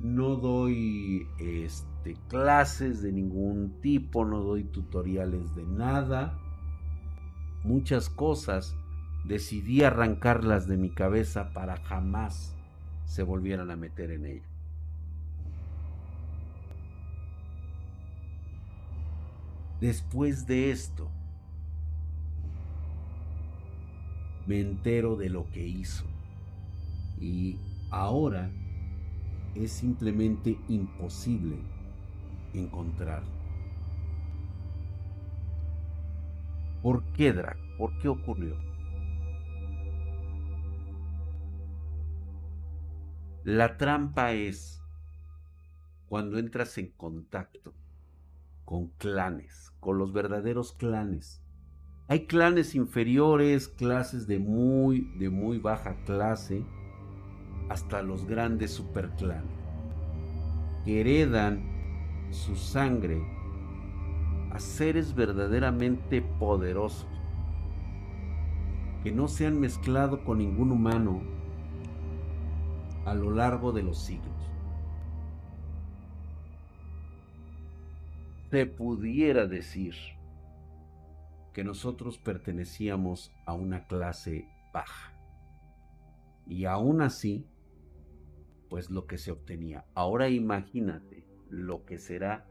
no 0.00 0.36
doy 0.36 1.26
este, 1.38 2.16
clases 2.28 3.02
de 3.02 3.12
ningún 3.12 3.80
tipo, 3.80 4.24
no 4.24 4.40
doy 4.40 4.64
tutoriales 4.64 5.54
de 5.54 5.64
nada. 5.64 6.38
Muchas 7.64 8.08
cosas 8.08 8.76
decidí 9.26 9.82
arrancarlas 9.82 10.66
de 10.66 10.76
mi 10.76 10.90
cabeza 10.90 11.52
para 11.52 11.76
jamás 11.76 12.56
se 13.04 13.22
volvieran 13.22 13.70
a 13.70 13.76
meter 13.76 14.10
en 14.12 14.26
ello. 14.26 14.48
Después 19.80 20.46
de 20.46 20.70
esto, 20.70 21.10
me 24.50 24.58
entero 24.58 25.14
de 25.14 25.30
lo 25.30 25.48
que 25.52 25.64
hizo. 25.64 26.04
Y 27.20 27.60
ahora 27.88 28.50
es 29.54 29.70
simplemente 29.70 30.58
imposible 30.66 31.56
encontrarlo. 32.52 33.30
¿Por 36.82 37.04
qué, 37.12 37.32
Drac? 37.32 37.58
¿Por 37.78 37.96
qué 38.00 38.08
ocurrió? 38.08 38.56
La 43.44 43.76
trampa 43.76 44.32
es 44.32 44.82
cuando 46.08 46.38
entras 46.38 46.76
en 46.76 46.90
contacto 46.90 47.72
con 48.64 48.88
clanes, 48.98 49.72
con 49.78 49.96
los 49.96 50.12
verdaderos 50.12 50.72
clanes. 50.72 51.39
Hay 52.10 52.26
clanes 52.26 52.74
inferiores, 52.74 53.68
clases 53.68 54.26
de 54.26 54.40
muy, 54.40 55.02
de 55.16 55.30
muy 55.30 55.58
baja 55.58 55.94
clase, 56.04 56.64
hasta 57.68 58.02
los 58.02 58.26
grandes 58.26 58.72
superclanes, 58.72 59.54
que 60.84 61.02
heredan 61.02 61.62
su 62.30 62.56
sangre 62.56 63.22
a 64.50 64.58
seres 64.58 65.14
verdaderamente 65.14 66.20
poderosos, 66.20 67.06
que 69.04 69.12
no 69.12 69.28
se 69.28 69.46
han 69.46 69.60
mezclado 69.60 70.24
con 70.24 70.38
ningún 70.38 70.72
humano 70.72 71.22
a 73.06 73.14
lo 73.14 73.30
largo 73.30 73.70
de 73.70 73.84
los 73.84 74.02
siglos. 74.02 74.26
se 78.50 78.66
pudiera 78.66 79.46
decir 79.46 79.94
que 81.52 81.64
nosotros 81.64 82.18
pertenecíamos 82.18 83.32
a 83.46 83.54
una 83.54 83.86
clase 83.86 84.48
baja. 84.72 85.12
Y 86.46 86.64
aún 86.64 87.02
así, 87.02 87.46
pues 88.68 88.90
lo 88.90 89.06
que 89.06 89.18
se 89.18 89.30
obtenía. 89.30 89.86
Ahora 89.94 90.28
imagínate 90.28 91.26
lo 91.48 91.84
que 91.84 91.98
será 91.98 92.48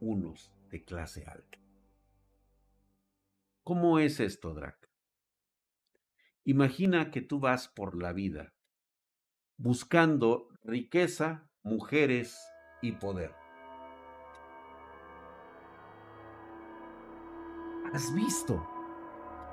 unos 0.00 0.52
de 0.70 0.84
clase 0.84 1.24
alta. 1.26 1.58
¿Cómo 3.64 3.98
es 3.98 4.20
esto, 4.20 4.54
Drac? 4.54 4.90
Imagina 6.44 7.10
que 7.10 7.20
tú 7.20 7.38
vas 7.38 7.68
por 7.68 8.00
la 8.00 8.12
vida 8.12 8.54
buscando 9.56 10.48
riqueza, 10.62 11.50
mujeres 11.62 12.38
y 12.80 12.92
poder. 12.92 13.34
Has 17.92 18.12
visto 18.14 18.64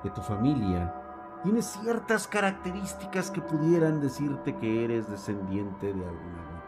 que 0.02 0.10
tu 0.10 0.20
familia 0.20 0.94
tiene 1.42 1.62
ciertas 1.62 2.26
características 2.26 3.30
que 3.30 3.40
pudieran 3.40 4.00
decirte 4.00 4.56
que 4.56 4.84
eres 4.84 5.08
descendiente 5.08 5.86
de 5.86 6.04
alguna 6.04 6.42
rica. 6.42 6.58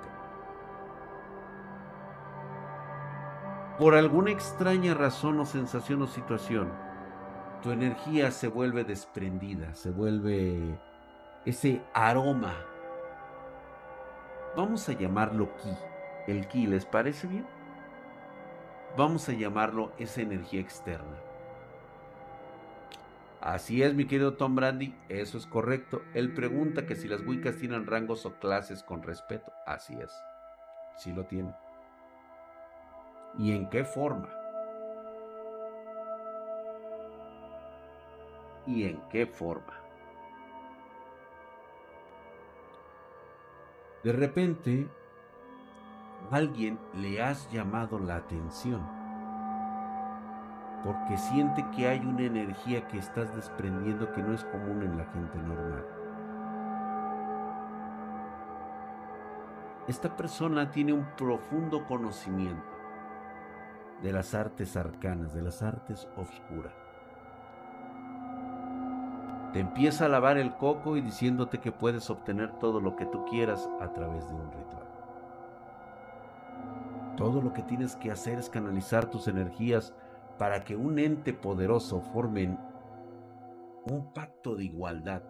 Por 3.78 3.94
alguna 3.94 4.30
extraña 4.30 4.94
razón 4.94 5.40
o 5.40 5.46
sensación 5.46 6.02
o 6.02 6.06
situación, 6.06 6.70
tu 7.62 7.70
energía 7.72 8.30
se 8.30 8.48
vuelve 8.48 8.84
desprendida, 8.84 9.74
se 9.74 9.90
vuelve 9.90 10.78
ese 11.44 11.82
aroma. 11.94 12.54
Vamos 14.56 14.88
a 14.88 14.92
llamarlo 14.92 15.56
ki. 15.56 15.70
El 16.26 16.46
ki, 16.48 16.66
¿les 16.66 16.84
parece 16.84 17.26
bien? 17.26 17.46
Vamos 18.96 19.28
a 19.28 19.32
llamarlo 19.32 19.92
esa 19.98 20.20
energía 20.20 20.60
externa. 20.60 21.29
Así 23.40 23.82
es, 23.82 23.94
mi 23.94 24.04
querido 24.04 24.34
Tom 24.34 24.54
Brandy, 24.54 24.94
eso 25.08 25.38
es 25.38 25.46
correcto. 25.46 26.02
Él 26.12 26.34
pregunta 26.34 26.84
que 26.84 26.94
si 26.94 27.08
las 27.08 27.22
Wiccas 27.22 27.56
tienen 27.56 27.86
rangos 27.86 28.26
o 28.26 28.34
clases 28.38 28.82
con 28.82 29.02
respeto. 29.02 29.50
Así 29.64 29.98
es, 29.98 30.12
sí 30.96 31.10
lo 31.12 31.24
tienen. 31.24 31.54
¿Y 33.38 33.52
en 33.52 33.70
qué 33.70 33.84
forma? 33.84 34.28
¿Y 38.66 38.84
en 38.84 39.00
qué 39.08 39.26
forma? 39.26 39.74
De 44.04 44.12
repente, 44.12 44.86
alguien 46.30 46.78
le 46.94 47.22
has 47.22 47.50
llamado 47.50 47.98
la 47.98 48.16
atención 48.16 48.99
porque 50.84 51.18
siente 51.18 51.64
que 51.74 51.88
hay 51.88 52.00
una 52.00 52.22
energía 52.22 52.86
que 52.88 52.98
estás 52.98 53.34
desprendiendo 53.34 54.12
que 54.12 54.22
no 54.22 54.32
es 54.32 54.44
común 54.44 54.82
en 54.82 54.96
la 54.96 55.04
gente 55.06 55.38
normal. 55.38 55.84
Esta 59.88 60.16
persona 60.16 60.70
tiene 60.70 60.92
un 60.92 61.04
profundo 61.16 61.84
conocimiento 61.86 62.70
de 64.02 64.12
las 64.12 64.34
artes 64.34 64.76
arcanas, 64.76 65.34
de 65.34 65.42
las 65.42 65.62
artes 65.62 66.08
oscuras. 66.16 66.72
Te 69.52 69.58
empieza 69.58 70.06
a 70.06 70.08
lavar 70.08 70.38
el 70.38 70.54
coco 70.54 70.96
y 70.96 71.00
diciéndote 71.00 71.58
que 71.58 71.72
puedes 71.72 72.08
obtener 72.08 72.52
todo 72.60 72.80
lo 72.80 72.94
que 72.94 73.04
tú 73.04 73.24
quieras 73.24 73.68
a 73.80 73.92
través 73.92 74.26
de 74.28 74.34
un 74.34 74.52
ritual. 74.52 74.86
Todo 77.16 77.42
lo 77.42 77.52
que 77.52 77.62
tienes 77.64 77.96
que 77.96 78.12
hacer 78.12 78.38
es 78.38 78.48
canalizar 78.48 79.06
tus 79.06 79.26
energías 79.26 79.92
para 80.40 80.64
que 80.64 80.74
un 80.74 80.98
ente 80.98 81.34
poderoso 81.34 82.00
forme 82.00 82.56
un 83.84 84.10
pacto 84.14 84.56
de 84.56 84.64
igualdad 84.64 85.20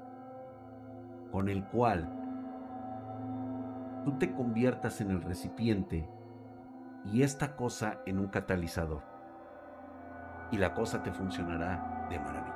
con 1.32 1.48
el 1.48 1.64
cual 1.64 2.08
tú 4.04 4.16
te 4.18 4.32
conviertas 4.32 5.00
en 5.00 5.10
el 5.10 5.20
recipiente 5.20 6.08
y 7.06 7.24
esta 7.24 7.56
cosa 7.56 8.02
en 8.06 8.20
un 8.20 8.28
catalizador. 8.28 9.02
Y 10.52 10.58
la 10.58 10.74
cosa 10.74 11.02
te 11.02 11.10
funcionará 11.10 12.06
de 12.08 12.20
maravilla. 12.20 12.54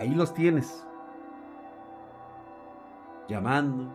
Ahí 0.00 0.14
los 0.14 0.32
tienes. 0.32 0.88
Llamando, 3.28 3.94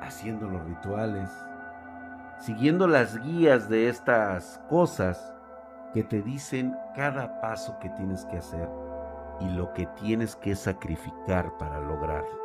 haciendo 0.00 0.48
los 0.48 0.64
rituales, 0.64 1.30
siguiendo 2.40 2.88
las 2.88 3.22
guías 3.22 3.68
de 3.68 3.88
estas 3.88 4.60
cosas 4.68 5.36
que 5.92 6.04
te 6.04 6.22
dicen 6.22 6.76
cada 6.94 7.40
paso 7.40 7.78
que 7.80 7.88
tienes 7.90 8.24
que 8.26 8.38
hacer 8.38 8.68
y 9.40 9.48
lo 9.48 9.72
que 9.72 9.86
tienes 9.86 10.36
que 10.36 10.54
sacrificar 10.54 11.56
para 11.58 11.80
lograrlo. 11.80 12.38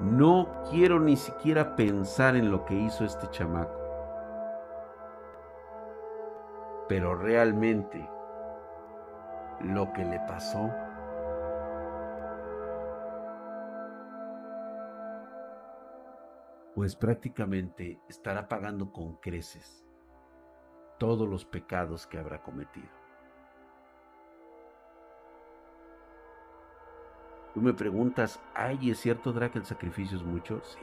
No 0.00 0.62
quiero 0.70 0.98
ni 0.98 1.16
siquiera 1.16 1.76
pensar 1.76 2.36
en 2.36 2.50
lo 2.50 2.64
que 2.64 2.74
hizo 2.74 3.04
este 3.04 3.28
chamaco. 3.30 3.78
Pero 6.88 7.14
realmente 7.14 8.08
lo 9.60 9.92
que 9.92 10.04
le 10.04 10.18
pasó 10.20 10.70
pues 16.74 16.96
prácticamente 16.96 18.00
estará 18.08 18.48
pagando 18.48 18.92
con 18.92 19.16
creces 19.16 19.84
todos 21.00 21.26
los 21.26 21.46
pecados 21.46 22.06
que 22.06 22.18
habrá 22.18 22.42
cometido. 22.42 22.90
Tú 27.54 27.62
me 27.62 27.72
preguntas, 27.72 28.38
¿ay, 28.54 28.90
es 28.90 29.00
cierto, 29.00 29.32
Drake, 29.32 29.58
el 29.58 29.64
sacrificio 29.64 30.18
es 30.18 30.22
mucho? 30.22 30.60
Sí. 30.62 30.78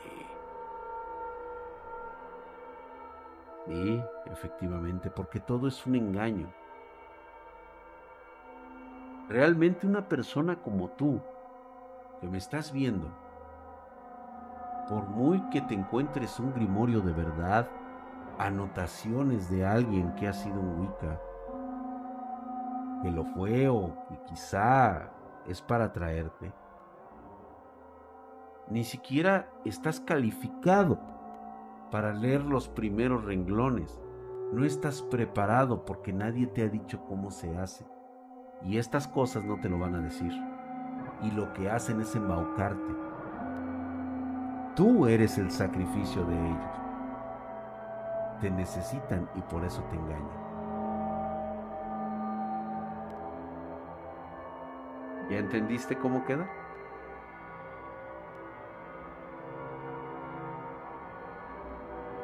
Sí, 3.67 4.01
efectivamente, 4.25 5.11
porque 5.11 5.39
todo 5.39 5.67
es 5.67 5.85
un 5.85 5.95
engaño. 5.95 6.51
Realmente 9.29 9.85
una 9.85 10.09
persona 10.09 10.55
como 10.63 10.89
tú, 10.89 11.21
que 12.19 12.27
me 12.27 12.39
estás 12.39 12.71
viendo, 12.73 13.07
por 14.89 15.03
muy 15.03 15.41
que 15.51 15.61
te 15.61 15.75
encuentres 15.75 16.39
un 16.39 16.53
grimorio 16.55 17.01
de 17.01 17.13
verdad, 17.13 17.69
anotaciones 18.37 19.49
de 19.49 19.65
alguien 19.65 20.13
que 20.15 20.27
ha 20.27 20.33
sido 20.33 20.59
un 20.59 20.79
Wicca, 20.81 21.19
que 23.01 23.11
lo 23.11 23.25
fue 23.25 23.67
o 23.67 23.93
que 24.07 24.19
quizá 24.27 25.11
es 25.47 25.61
para 25.61 25.91
traerte, 25.91 26.51
ni 28.69 28.83
siquiera 28.83 29.49
estás 29.65 29.99
calificado 29.99 30.99
para 31.89 32.13
leer 32.13 32.43
los 32.43 32.67
primeros 32.67 33.23
renglones. 33.23 33.99
No 34.51 34.65
estás 34.65 35.01
preparado 35.01 35.85
porque 35.85 36.11
nadie 36.13 36.47
te 36.47 36.63
ha 36.63 36.67
dicho 36.67 37.03
cómo 37.05 37.31
se 37.31 37.57
hace. 37.57 37.85
Y 38.63 38.77
estas 38.77 39.07
cosas 39.07 39.43
no 39.43 39.59
te 39.59 39.69
lo 39.69 39.79
van 39.79 39.95
a 39.95 40.01
decir. 40.01 40.31
Y 41.21 41.31
lo 41.31 41.53
que 41.53 41.69
hacen 41.69 42.01
es 42.01 42.15
embaucarte. 42.15 42.95
Tú 44.75 45.07
eres 45.07 45.37
el 45.37 45.49
sacrificio 45.49 46.25
de 46.25 46.35
ellos 46.35 46.86
te 48.39 48.49
necesitan 48.51 49.29
y 49.35 49.41
por 49.41 49.63
eso 49.63 49.81
te 49.89 49.95
engañan. 49.95 50.47
¿Ya 55.29 55.37
entendiste 55.39 55.97
cómo 55.97 56.25
queda? 56.25 56.47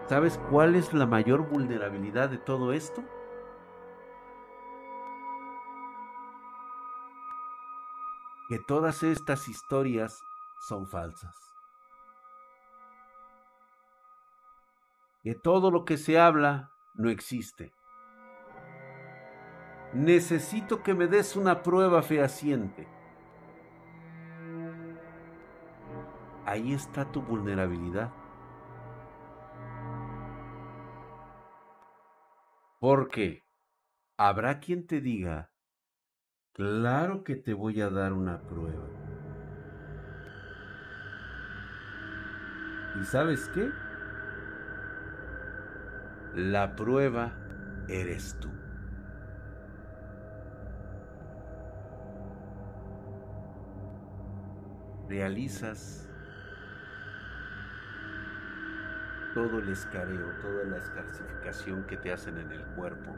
¿Sabes 0.07 0.39
cuál 0.49 0.75
es 0.75 0.93
la 0.93 1.05
mayor 1.05 1.49
vulnerabilidad 1.49 2.29
de 2.29 2.37
todo 2.37 2.71
esto? 2.71 3.03
Que 8.47 8.59
todas 8.59 9.03
estas 9.03 9.47
historias 9.47 10.23
son 10.59 10.87
falsas. 10.87 11.52
Que 15.23 15.35
todo 15.35 15.71
lo 15.71 15.85
que 15.85 15.97
se 15.97 16.19
habla 16.19 16.71
no 16.95 17.09
existe. 17.09 17.73
Necesito 19.93 20.83
que 20.83 20.93
me 20.93 21.07
des 21.07 21.37
una 21.37 21.63
prueba 21.63 22.01
fehaciente. 22.01 22.87
Ahí 26.45 26.73
está 26.73 27.09
tu 27.09 27.21
vulnerabilidad. 27.21 28.11
Porque 32.79 33.43
habrá 34.17 34.59
quien 34.59 34.85
te 34.85 34.99
diga, 34.99 35.51
claro 36.51 37.23
que 37.23 37.37
te 37.37 37.53
voy 37.53 37.79
a 37.79 37.89
dar 37.89 38.11
una 38.11 38.41
prueba. 38.41 38.89
¿Y 42.99 43.05
sabes 43.05 43.49
qué? 43.53 43.71
La 46.35 46.75
prueba 46.75 47.31
eres 47.87 48.35
tú. 48.39 48.49
Realizas 55.07 56.09
todo 59.35 59.59
el 59.59 59.69
escareo, 59.69 60.27
toda 60.41 60.63
la 60.65 60.77
escarcificación 60.77 61.83
que 61.83 61.97
te 61.97 62.11
hacen 62.11 62.39
en 62.39 62.51
el 62.51 62.65
cuerpo, 62.75 63.11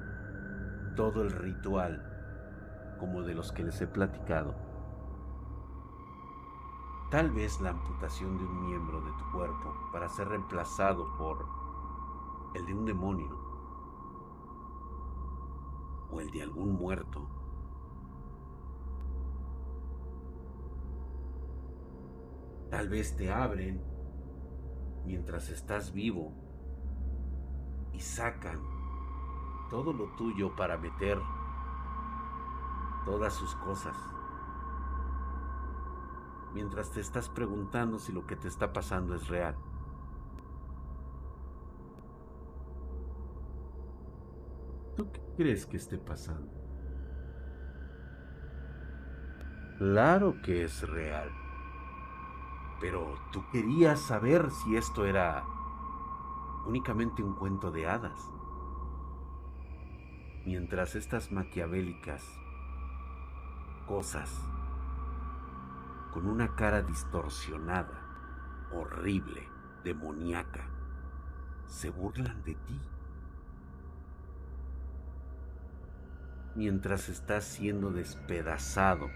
todo 0.97 1.21
el 1.21 1.31
ritual, 1.31 2.03
como 2.99 3.21
de 3.21 3.33
los 3.33 3.53
que 3.53 3.63
les 3.63 3.79
he 3.79 3.87
platicado. 3.87 4.55
Tal 7.11 7.31
vez 7.31 7.61
la 7.61 7.69
amputación 7.69 8.37
de 8.37 8.43
un 8.43 8.65
miembro 8.65 8.99
de 8.99 9.11
tu 9.11 9.31
cuerpo 9.31 9.73
para 9.93 10.09
ser 10.09 10.27
reemplazado 10.27 11.15
por 11.17 11.64
el 12.55 12.65
de 12.65 12.73
un 12.73 12.85
demonio 12.85 13.37
o 16.09 16.21
el 16.21 16.31
de 16.31 16.41
algún 16.41 16.73
muerto. 16.73 17.27
Tal 22.69 22.89
vez 22.89 23.15
te 23.15 23.31
abren 23.31 23.83
mientras 25.05 25.49
estás 25.49 25.91
vivo 25.91 26.33
y 27.93 27.99
sacan 27.99 28.59
todo 29.69 29.93
lo 29.93 30.15
tuyo 30.15 30.55
para 30.55 30.77
meter 30.77 31.19
todas 33.05 33.33
sus 33.33 33.53
cosas. 33.55 33.95
mientras 36.53 36.89
te 36.89 37.01
estás 37.01 37.27
preguntando 37.27 37.99
si 37.99 38.13
lo 38.13 38.25
que 38.25 38.37
te 38.37 38.47
está 38.47 38.71
pasando 38.71 39.13
es 39.13 39.27
real. 39.27 39.57
¿Tú 44.95 45.11
qué 45.11 45.21
crees 45.35 45.65
que 45.65 45.77
esté 45.77 45.97
pasando? 45.97 46.51
Claro 49.77 50.41
que 50.41 50.63
es 50.63 50.87
real. 50.87 51.29
Pero 52.79 53.17
tú 53.31 53.43
querías 53.51 53.99
saber 53.99 54.49
si 54.51 54.77
esto 54.77 55.05
era 55.05 55.43
únicamente 56.65 57.21
un 57.21 57.35
cuento 57.35 57.71
de 57.71 57.87
hadas. 57.87 58.19
Mientras 60.45 60.95
estas 60.95 61.31
maquiavélicas 61.31 62.23
cosas 63.87 64.29
con 66.13 66.27
una 66.27 66.55
cara 66.55 66.81
distorsionada, 66.81 68.69
horrible, 68.71 69.45
demoníaca, 69.83 70.69
se 71.65 71.89
burlan 71.89 72.41
de 72.43 72.55
ti. 72.55 72.79
Mientras 76.55 77.09
estás 77.09 77.43
siendo 77.43 77.91
despedazado, 77.91 79.09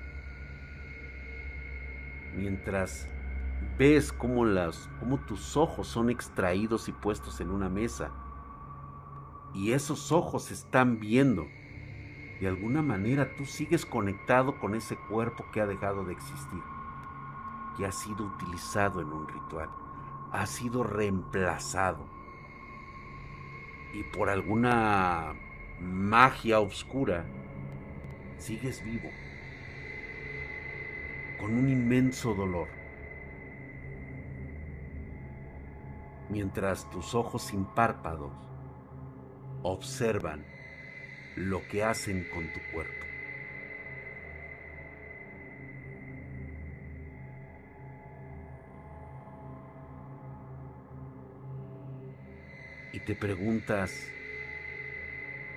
mientras 2.36 3.08
ves 3.78 4.12
cómo, 4.12 4.46
las, 4.46 4.90
cómo 5.00 5.18
tus 5.20 5.56
ojos 5.56 5.88
son 5.88 6.10
extraídos 6.10 6.90
y 6.90 6.92
puestos 6.92 7.40
en 7.40 7.50
una 7.50 7.70
mesa, 7.70 8.12
y 9.54 9.72
esos 9.72 10.12
ojos 10.12 10.52
están 10.52 11.00
viendo 11.00 11.48
de 12.40 12.48
alguna 12.48 12.82
manera 12.82 13.36
tú 13.36 13.46
sigues 13.46 13.86
conectado 13.86 14.60
con 14.60 14.76
ese 14.76 14.98
cuerpo 15.10 15.46
que 15.52 15.60
ha 15.60 15.66
dejado 15.66 16.06
de 16.06 16.14
existir 16.14 16.62
que 17.80 17.86
ha 17.86 17.92
sido 17.94 18.26
utilizado 18.26 19.00
en 19.00 19.08
un 19.08 19.26
ritual, 19.26 19.70
ha 20.34 20.46
sido 20.46 20.84
reemplazado. 20.84 22.06
Y 23.94 24.04
por 24.04 24.30
alguna 24.30 25.34
magia 25.80 26.60
oscura, 26.60 27.26
sigues 28.38 28.84
vivo, 28.84 29.10
con 31.40 31.56
un 31.56 31.70
inmenso 31.70 32.34
dolor. 32.34 32.68
Mientras 36.30 36.90
tus 36.92 37.16
ojos 37.16 37.44
sin 37.44 37.66
párpados 37.66 38.32
observan 39.64 40.46
lo 41.36 41.68
que 41.68 41.84
hacen 41.84 42.28
con 42.34 42.44
tu 42.54 42.60
cuerpo. 42.72 43.10
y 52.92 53.00
te 53.00 53.16
preguntas, 53.16 53.92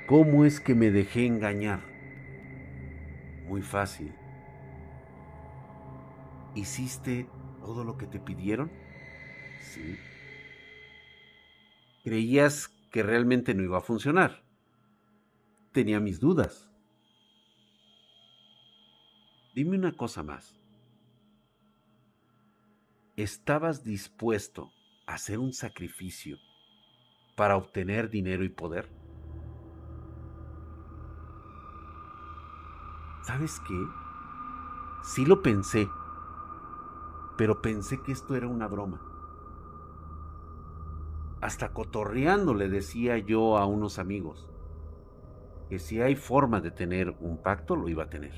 ¿cómo 0.06 0.44
es 0.44 0.60
que 0.60 0.74
me 0.74 0.90
dejé 0.90 1.26
engañar? 1.26 1.80
Muy 3.46 3.62
fácil. 3.62 4.12
¿Hiciste 6.54 7.28
todo 7.60 7.84
lo 7.84 7.96
que 7.96 8.06
te 8.06 8.18
pidieron? 8.18 8.70
Sí. 9.60 9.96
Creías 12.04 12.68
que 12.90 13.02
realmente 13.02 13.54
no 13.54 13.62
iba 13.62 13.78
a 13.78 13.82
funcionar. 13.82 14.42
Tenía 15.72 16.00
mis 16.00 16.20
dudas. 16.20 16.70
Dime 19.54 19.76
una 19.76 19.92
cosa 19.92 20.22
más. 20.22 20.58
¿Estabas 23.16 23.84
dispuesto 23.84 24.72
a 25.06 25.14
hacer 25.14 25.38
un 25.38 25.52
sacrificio 25.52 26.38
para 27.36 27.56
obtener 27.56 28.08
dinero 28.08 28.44
y 28.44 28.48
poder? 28.48 29.01
¿Sabes 33.22 33.60
qué? 33.60 33.86
Sí 35.04 35.24
lo 35.24 35.42
pensé, 35.42 35.88
pero 37.36 37.62
pensé 37.62 38.00
que 38.02 38.12
esto 38.12 38.34
era 38.34 38.48
una 38.48 38.66
broma. 38.66 39.00
Hasta 41.40 41.72
cotorreando 41.72 42.54
le 42.54 42.68
decía 42.68 43.18
yo 43.18 43.58
a 43.58 43.66
unos 43.66 43.98
amigos 43.98 44.48
que 45.68 45.78
si 45.78 46.00
hay 46.00 46.16
forma 46.16 46.60
de 46.60 46.70
tener 46.70 47.14
un 47.20 47.38
pacto, 47.38 47.76
lo 47.76 47.88
iba 47.88 48.04
a 48.04 48.10
tener. 48.10 48.34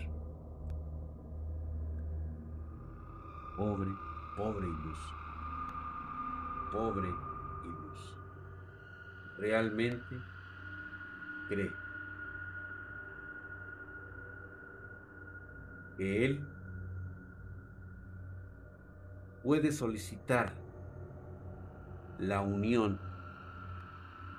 Pobre, 3.57 3.91
pobre 4.37 4.67
iluso. 4.67 5.15
Pobre 6.73 7.09
iluso 7.09 8.25
realmente 9.39 10.17
cree 11.49 11.84
Él 15.99 16.47
puede 19.43 19.73
solicitar 19.73 20.53
la 22.19 22.41
unión 22.41 22.99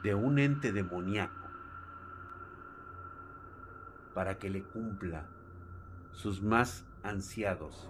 de 0.03 0.16
un 0.16 0.39
ente 0.39 0.72
demoníaco 0.72 1.34
para 4.14 4.38
que 4.38 4.49
le 4.49 4.64
cumpla 4.64 5.26
sus 6.12 6.41
más 6.41 6.86
ansiados 7.03 7.89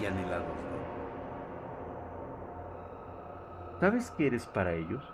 y 0.00 0.06
anhelados 0.06 0.68
¿Sabes 3.80 4.10
qué 4.16 4.26
eres 4.26 4.44
para 4.44 4.74
ellos? 4.74 5.04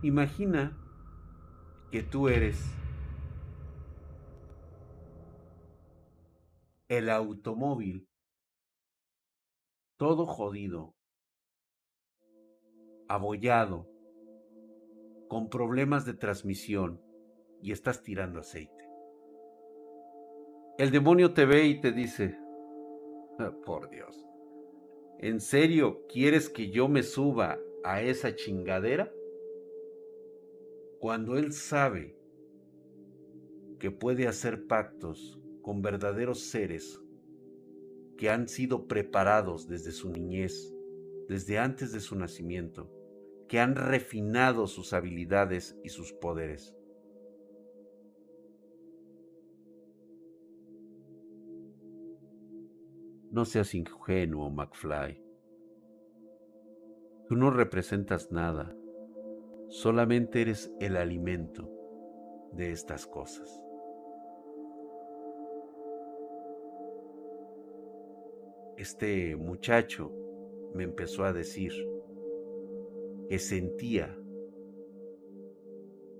Imagina 0.00 0.72
que 1.90 2.02
tú 2.02 2.28
eres 2.28 2.64
el 6.88 7.08
automóvil. 7.10 8.08
Todo 9.96 10.26
jodido, 10.26 10.94
abollado, 13.08 13.88
con 15.28 15.50
problemas 15.50 16.04
de 16.04 16.14
transmisión. 16.14 17.00
Y 17.62 17.72
estás 17.72 18.02
tirando 18.02 18.40
aceite. 18.40 18.88
El 20.78 20.90
demonio 20.90 21.34
te 21.34 21.44
ve 21.44 21.66
y 21.66 21.78
te 21.78 21.92
dice, 21.92 22.38
ah, 23.38 23.52
por 23.66 23.90
Dios, 23.90 24.26
¿en 25.18 25.40
serio 25.40 26.06
quieres 26.08 26.48
que 26.48 26.70
yo 26.70 26.88
me 26.88 27.02
suba 27.02 27.58
a 27.84 28.00
esa 28.00 28.34
chingadera? 28.34 29.12
Cuando 31.00 31.38
Él 31.38 31.54
sabe 31.54 32.14
que 33.78 33.90
puede 33.90 34.28
hacer 34.28 34.66
pactos 34.66 35.40
con 35.62 35.80
verdaderos 35.80 36.40
seres 36.40 37.00
que 38.18 38.28
han 38.28 38.48
sido 38.48 38.86
preparados 38.86 39.66
desde 39.66 39.92
su 39.92 40.10
niñez, 40.10 40.74
desde 41.26 41.58
antes 41.58 41.92
de 41.92 42.00
su 42.00 42.16
nacimiento, 42.16 42.92
que 43.48 43.60
han 43.60 43.76
refinado 43.76 44.66
sus 44.66 44.92
habilidades 44.92 45.74
y 45.82 45.88
sus 45.88 46.12
poderes. 46.12 46.76
No 53.30 53.46
seas 53.46 53.74
ingenuo, 53.74 54.50
McFly. 54.50 55.24
Tú 57.26 57.36
no 57.36 57.50
representas 57.50 58.30
nada 58.30 58.76
solamente 59.70 60.42
eres 60.42 60.72
el 60.80 60.96
alimento 60.96 61.70
de 62.52 62.72
estas 62.72 63.06
cosas. 63.06 63.62
Este 68.76 69.36
muchacho 69.36 70.12
me 70.74 70.82
empezó 70.82 71.22
a 71.22 71.32
decir 71.32 71.72
que 73.28 73.38
sentía 73.38 74.18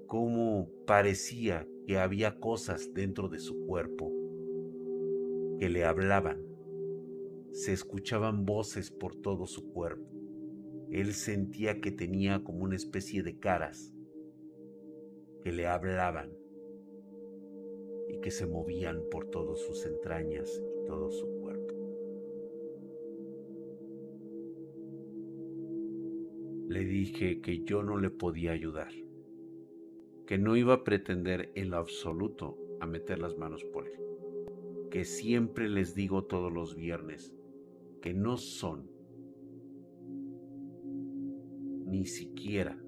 cómo 0.07 0.71
parecía 0.87 1.67
que 1.89 1.99
había 1.99 2.39
cosas 2.39 2.95
dentro 2.95 3.29
de 3.29 3.41
su 3.41 3.67
cuerpo 3.67 4.13
que 5.59 5.69
le 5.69 5.85
hablaban. 5.85 6.41
Se 7.51 7.73
escuchaban 7.73 8.45
voces 8.45 8.93
por 8.93 9.17
todo 9.17 9.47
su 9.47 9.73
cuerpo 9.73 10.20
él 10.91 11.15
sentía 11.15 11.81
que 11.81 11.93
tenía 11.93 12.43
como 12.43 12.65
una 12.65 12.77
especie 12.77 13.23
de 13.23 13.39
caras 13.39 13.93
que 15.43 15.53
le 15.53 15.67
hablaban 15.67 16.33
y 18.09 18.21
que 18.21 18.31
se 18.31 18.47
movían 18.47 19.03
por 19.11 19.31
todas 19.31 19.61
sus 19.61 19.87
entrañas 19.87 20.61
y 20.83 20.87
todo 20.87 21.11
su 21.11 21.27
cuerpo. 21.41 21.75
Le 26.69 26.85
dije 26.85 27.41
que 27.41 27.63
yo 27.63 27.83
no 27.83 27.97
le 27.97 28.11
podía 28.11 28.53
ayudar, 28.53 28.93
que 30.27 30.39
no 30.39 30.57
iba 30.57 30.75
a 30.75 30.85
pretender 30.85 31.53
en 31.55 31.71
lo 31.71 31.79
absoluto 31.79 32.59
a 32.81 32.87
meter 32.87 33.21
las 33.21 33.37
manos 33.39 33.65
por 33.65 33.87
él. 33.87 34.01
Que 34.91 35.05
siempre 35.05 35.69
les 35.69 35.95
digo 35.95 36.25
todos 36.25 36.53
los 36.53 36.75
viernes 36.75 37.33
que 38.01 38.13
no 38.13 38.37
son 38.37 39.00
ni 41.91 42.07
siquiera 42.07 42.79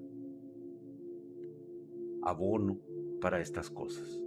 abono 2.23 2.79
para 3.21 3.41
estas 3.41 3.69
cosas. 3.69 4.21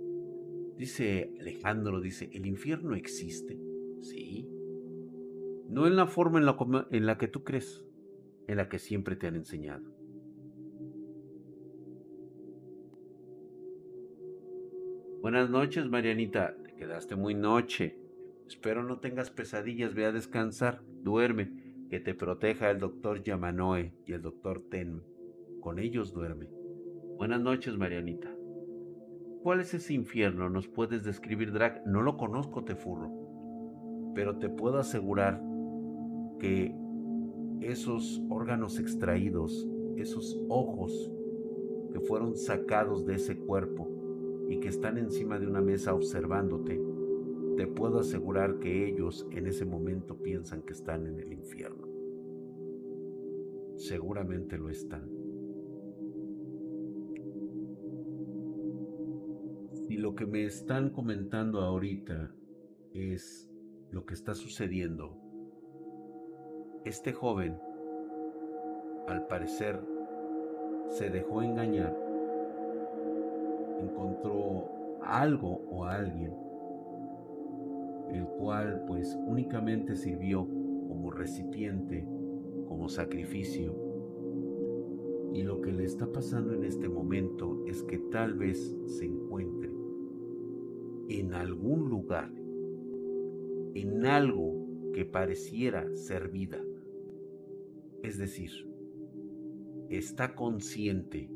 Dice 0.76 1.32
Alejandro, 1.40 2.00
dice, 2.00 2.28
¿el 2.32 2.46
infierno 2.46 2.94
existe? 2.94 3.58
Sí. 4.02 4.46
No 5.68 5.86
en 5.86 5.96
la 5.96 6.06
forma 6.06 6.38
en 6.90 7.06
la, 7.06 7.18
que 7.18 7.28
tú 7.28 7.42
crees, 7.42 7.84
en 8.46 8.58
la 8.58 8.68
que 8.68 8.78
siempre 8.78 9.16
te 9.16 9.26
han 9.26 9.36
enseñado. 9.36 9.84
Buenas 15.22 15.50
noches, 15.50 15.88
Marianita. 15.88 16.54
Te 16.62 16.74
quedaste 16.74 17.16
muy 17.16 17.34
noche. 17.34 17.98
Espero 18.46 18.84
no 18.84 19.00
tengas 19.00 19.30
pesadillas. 19.30 19.94
Ve 19.94 20.04
a 20.04 20.12
descansar. 20.12 20.82
Duerme. 21.02 21.65
Que 21.88 22.00
te 22.00 22.14
proteja 22.14 22.70
el 22.70 22.80
doctor 22.80 23.22
Yamanoe 23.22 23.92
y 24.04 24.12
el 24.12 24.22
doctor 24.22 24.62
Ten. 24.68 25.02
Con 25.60 25.78
ellos 25.78 26.12
duerme. 26.12 26.48
Buenas 27.16 27.40
noches, 27.40 27.76
Marianita. 27.76 28.34
¿Cuál 29.42 29.60
es 29.60 29.72
ese 29.72 29.94
infierno? 29.94 30.50
¿Nos 30.50 30.66
puedes 30.66 31.04
describir, 31.04 31.52
Drag? 31.52 31.86
No 31.86 32.02
lo 32.02 32.16
conozco, 32.16 32.64
Tefurro. 32.64 33.12
Pero 34.16 34.38
te 34.38 34.48
puedo 34.48 34.78
asegurar 34.78 35.40
que 36.40 36.74
esos 37.60 38.20
órganos 38.28 38.80
extraídos, 38.80 39.68
esos 39.96 40.44
ojos 40.48 41.12
que 41.92 42.00
fueron 42.00 42.36
sacados 42.36 43.06
de 43.06 43.14
ese 43.14 43.38
cuerpo, 43.38 43.88
y 44.48 44.58
que 44.58 44.68
están 44.68 44.98
encima 44.98 45.38
de 45.38 45.46
una 45.46 45.60
mesa 45.60 45.94
observándote, 45.94 46.80
te 47.56 47.66
puedo 47.66 48.00
asegurar 48.00 48.58
que 48.58 48.88
ellos 48.88 49.26
en 49.30 49.46
ese 49.46 49.64
momento 49.64 50.16
piensan 50.16 50.62
que 50.62 50.72
están 50.72 51.06
en 51.06 51.18
el 51.18 51.32
infierno. 51.32 51.86
Seguramente 53.76 54.58
lo 54.58 54.68
están. 54.68 55.10
Y 59.88 59.96
lo 59.98 60.14
que 60.14 60.26
me 60.26 60.44
están 60.44 60.90
comentando 60.90 61.60
ahorita 61.60 62.34
es 62.92 63.50
lo 63.90 64.04
que 64.04 64.14
está 64.14 64.34
sucediendo, 64.34 65.16
este 66.84 67.12
joven, 67.12 67.56
al 69.06 69.26
parecer, 69.26 69.80
se 70.88 71.10
dejó 71.10 71.42
engañar 71.42 72.06
encontró 73.80 74.98
algo 75.02 75.62
o 75.70 75.84
alguien, 75.84 76.34
el 78.10 78.26
cual 78.26 78.84
pues 78.86 79.16
únicamente 79.26 79.96
sirvió 79.96 80.46
como 80.88 81.10
recipiente, 81.10 82.06
como 82.66 82.88
sacrificio. 82.88 83.74
Y 85.32 85.42
lo 85.42 85.60
que 85.60 85.72
le 85.72 85.84
está 85.84 86.10
pasando 86.10 86.54
en 86.54 86.64
este 86.64 86.88
momento 86.88 87.64
es 87.66 87.82
que 87.82 87.98
tal 87.98 88.34
vez 88.34 88.76
se 88.86 89.04
encuentre 89.04 89.70
en 91.08 91.34
algún 91.34 91.88
lugar, 91.88 92.32
en 93.74 94.06
algo 94.06 94.66
que 94.92 95.04
pareciera 95.04 95.94
ser 95.94 96.30
vida. 96.30 96.62
Es 98.02 98.18
decir, 98.18 98.50
está 99.90 100.34
consciente 100.34 101.30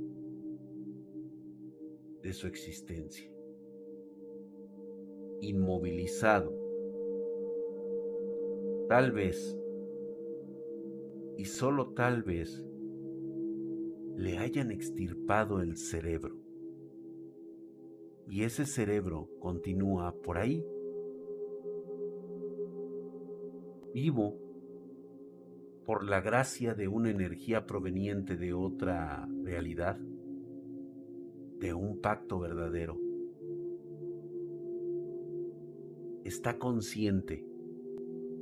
de 2.23 2.33
su 2.33 2.47
existencia. 2.47 3.31
Inmovilizado. 5.41 6.60
Tal 8.91 9.13
vez, 9.13 9.57
y 11.39 11.45
solo 11.45 11.93
tal 11.93 12.25
vez, 12.25 12.67
le 14.17 14.39
hayan 14.39 14.73
extirpado 14.73 15.61
el 15.61 15.77
cerebro. 15.77 16.35
Y 18.29 18.43
ese 18.43 18.67
cerebro 18.67 19.29
continúa 19.39 20.13
por 20.25 20.39
ahí, 20.39 20.67
vivo 23.95 24.37
por 25.87 26.03
la 26.03 26.21
gracia 26.21 26.75
de 26.75 26.89
una 26.89 27.11
energía 27.11 27.67
proveniente 27.67 28.37
de 28.37 28.55
otra 28.55 29.29
realidad 29.45 30.01
de 31.61 31.75
un 31.75 32.01
pacto 32.01 32.41
verdadero. 32.41 32.99
Está 36.25 36.59
consciente. 36.59 37.50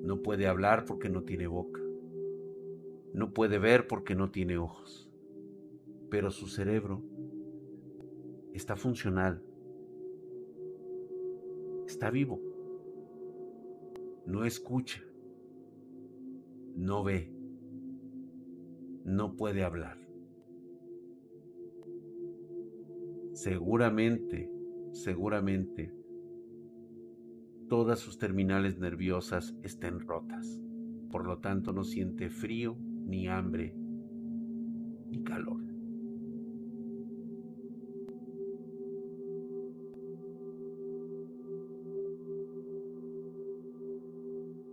No 0.03 0.23
puede 0.23 0.47
hablar 0.47 0.85
porque 0.85 1.09
no 1.09 1.25
tiene 1.25 1.47
boca. 1.47 1.81
No 3.13 3.33
puede 3.33 3.59
ver 3.59 3.87
porque 3.87 4.15
no 4.15 4.31
tiene 4.31 4.59
ojos. 4.59 5.11
Pero 6.11 6.31
su 6.31 6.47
cerebro 6.47 7.03
está 8.53 8.77
funcional. 8.77 9.43
Está 11.87 12.11
vivo. 12.11 12.41
No 14.27 14.45
escucha. 14.45 15.03
No 16.77 17.03
ve. 17.03 17.33
No 19.05 19.37
puede 19.37 19.65
hablar. 19.65 20.09
seguramente, 23.39 24.51
seguramente, 24.91 25.93
todas 27.69 28.01
sus 28.01 28.19
terminales 28.19 28.79
nerviosas 28.79 29.55
estén 29.63 30.01
rotas. 30.01 30.61
Por 31.11 31.27
lo 31.27 31.39
tanto, 31.39 31.73
no 31.73 31.85
siente 31.85 32.31
frío, 32.31 32.77
ni 32.79 33.29
hambre, 33.29 33.75
ni 35.07 35.23
calor. 35.23 35.63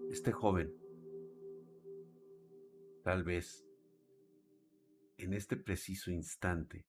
Este 0.09 0.31
joven, 0.31 0.73
tal 3.03 3.23
vez, 3.23 3.67
en 5.17 5.33
este 5.33 5.57
preciso 5.57 6.09
instante, 6.11 6.85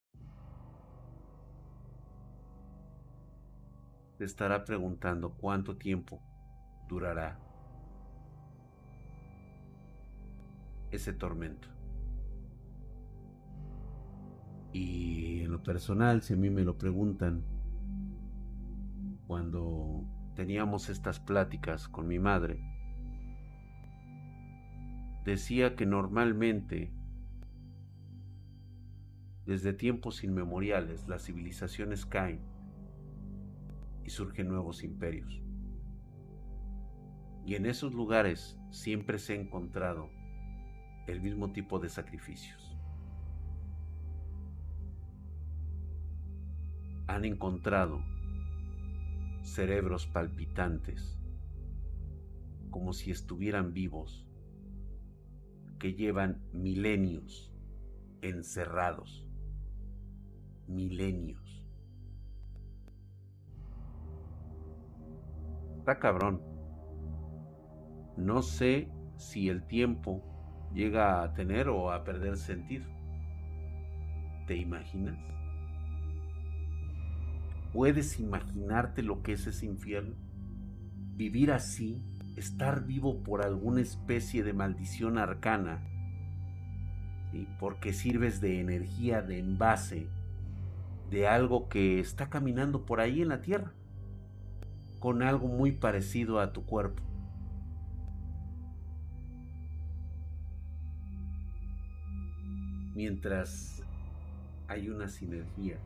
te 4.19 4.25
estará 4.25 4.65
preguntando 4.65 5.33
cuánto 5.33 5.77
tiempo 5.77 6.23
durará 6.89 7.39
ese 10.91 11.13
tormento. 11.13 11.69
Y 14.73 15.41
en 15.43 15.53
lo 15.53 15.63
personal, 15.63 16.23
si 16.23 16.35
a 16.35 16.37
mí 16.37 16.51
me 16.51 16.63
lo 16.63 16.77
preguntan, 16.77 17.43
cuando 19.27 20.05
teníamos 20.35 20.89
estas 20.89 21.19
pláticas 21.19 21.89
con 21.89 22.07
mi 22.07 22.19
madre, 22.19 22.61
decía 25.25 25.77
que 25.77 25.87
normalmente, 25.87 26.93
desde 29.45 29.73
tiempos 29.73 30.25
inmemoriales, 30.25 31.09
las 31.09 31.25
civilizaciones 31.25 32.07
caen 32.07 32.56
y 34.07 34.11
surgen 34.11 34.49
nuevos 34.49 34.85
imperios. 34.85 35.43
Y 37.45 37.57
en 37.57 37.67
esos 37.67 37.93
lugares 37.93 38.57
siempre 38.71 39.19
se 39.19 39.33
ha 39.33 39.37
encontrado 39.37 40.11
el 41.09 41.21
mismo 41.21 41.53
tipo 41.53 41.81
de 41.81 41.89
sacrificios. 41.89 42.77
Han 47.09 47.25
encontrado 47.25 48.01
cerebros 49.43 50.07
palpitantes, 50.07 51.21
como 52.71 52.93
si 52.93 53.11
estuvieran 53.11 53.73
vivos, 53.73 54.25
que 55.79 55.95
llevan 55.95 56.43
milenios 56.53 57.53
encerrados, 58.23 59.27
milenios 60.69 61.66
está 65.87 66.01
cabrón. 66.01 66.43
No 68.17 68.43
sé 68.43 68.91
si 69.19 69.49
el 69.49 69.65
tiempo 69.69 70.21
llega 70.75 71.23
a 71.23 71.33
tener 71.33 71.69
o 71.69 71.93
a 71.93 72.03
perder 72.03 72.39
sentido. 72.39 72.87
¿Te 74.49 74.57
imaginas? 74.57 75.17
¿Puedes 77.73 78.19
imaginarte 78.19 79.05
lo 79.05 79.23
que 79.23 79.35
es 79.35 79.47
ese 79.47 79.67
infierno? 79.67 80.17
Vivir 81.15 81.53
así, 81.53 82.03
estar 82.35 82.85
vivo 82.85 83.23
por 83.23 83.45
alguna 83.45 83.81
especie 83.81 84.43
de 84.43 84.55
maldición 84.55 85.19
arcana, 85.19 85.87
y 87.33 87.47
porque 87.61 87.93
sirves 87.93 88.41
de 88.41 88.59
energía 88.59 89.23
de 89.23 89.39
envase 89.39 90.09
de 91.11 91.29
algo 91.29 91.69
que 91.69 92.01
está 92.01 92.29
caminando 92.29 92.85
por 92.85 92.99
ahí 92.99 93.23
en 93.23 93.29
la 93.29 93.41
tierra, 93.41 93.73
con 95.07 95.23
algo 95.23 95.47
muy 95.47 95.71
parecido 95.71 96.41
a 96.41 96.53
tu 96.53 96.67
cuerpo. 96.67 97.01
Mientras 102.93 103.85
hay 104.67 104.89
una 104.89 105.07
sinergia 105.07 105.79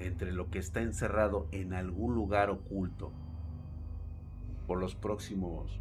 entre 0.00 0.32
lo 0.32 0.50
que 0.50 0.58
está 0.58 0.82
encerrado 0.82 1.48
en 1.50 1.72
algún 1.72 2.14
lugar 2.14 2.50
oculto 2.50 3.10
por 4.66 4.78
los 4.78 4.94
próximos 4.94 5.80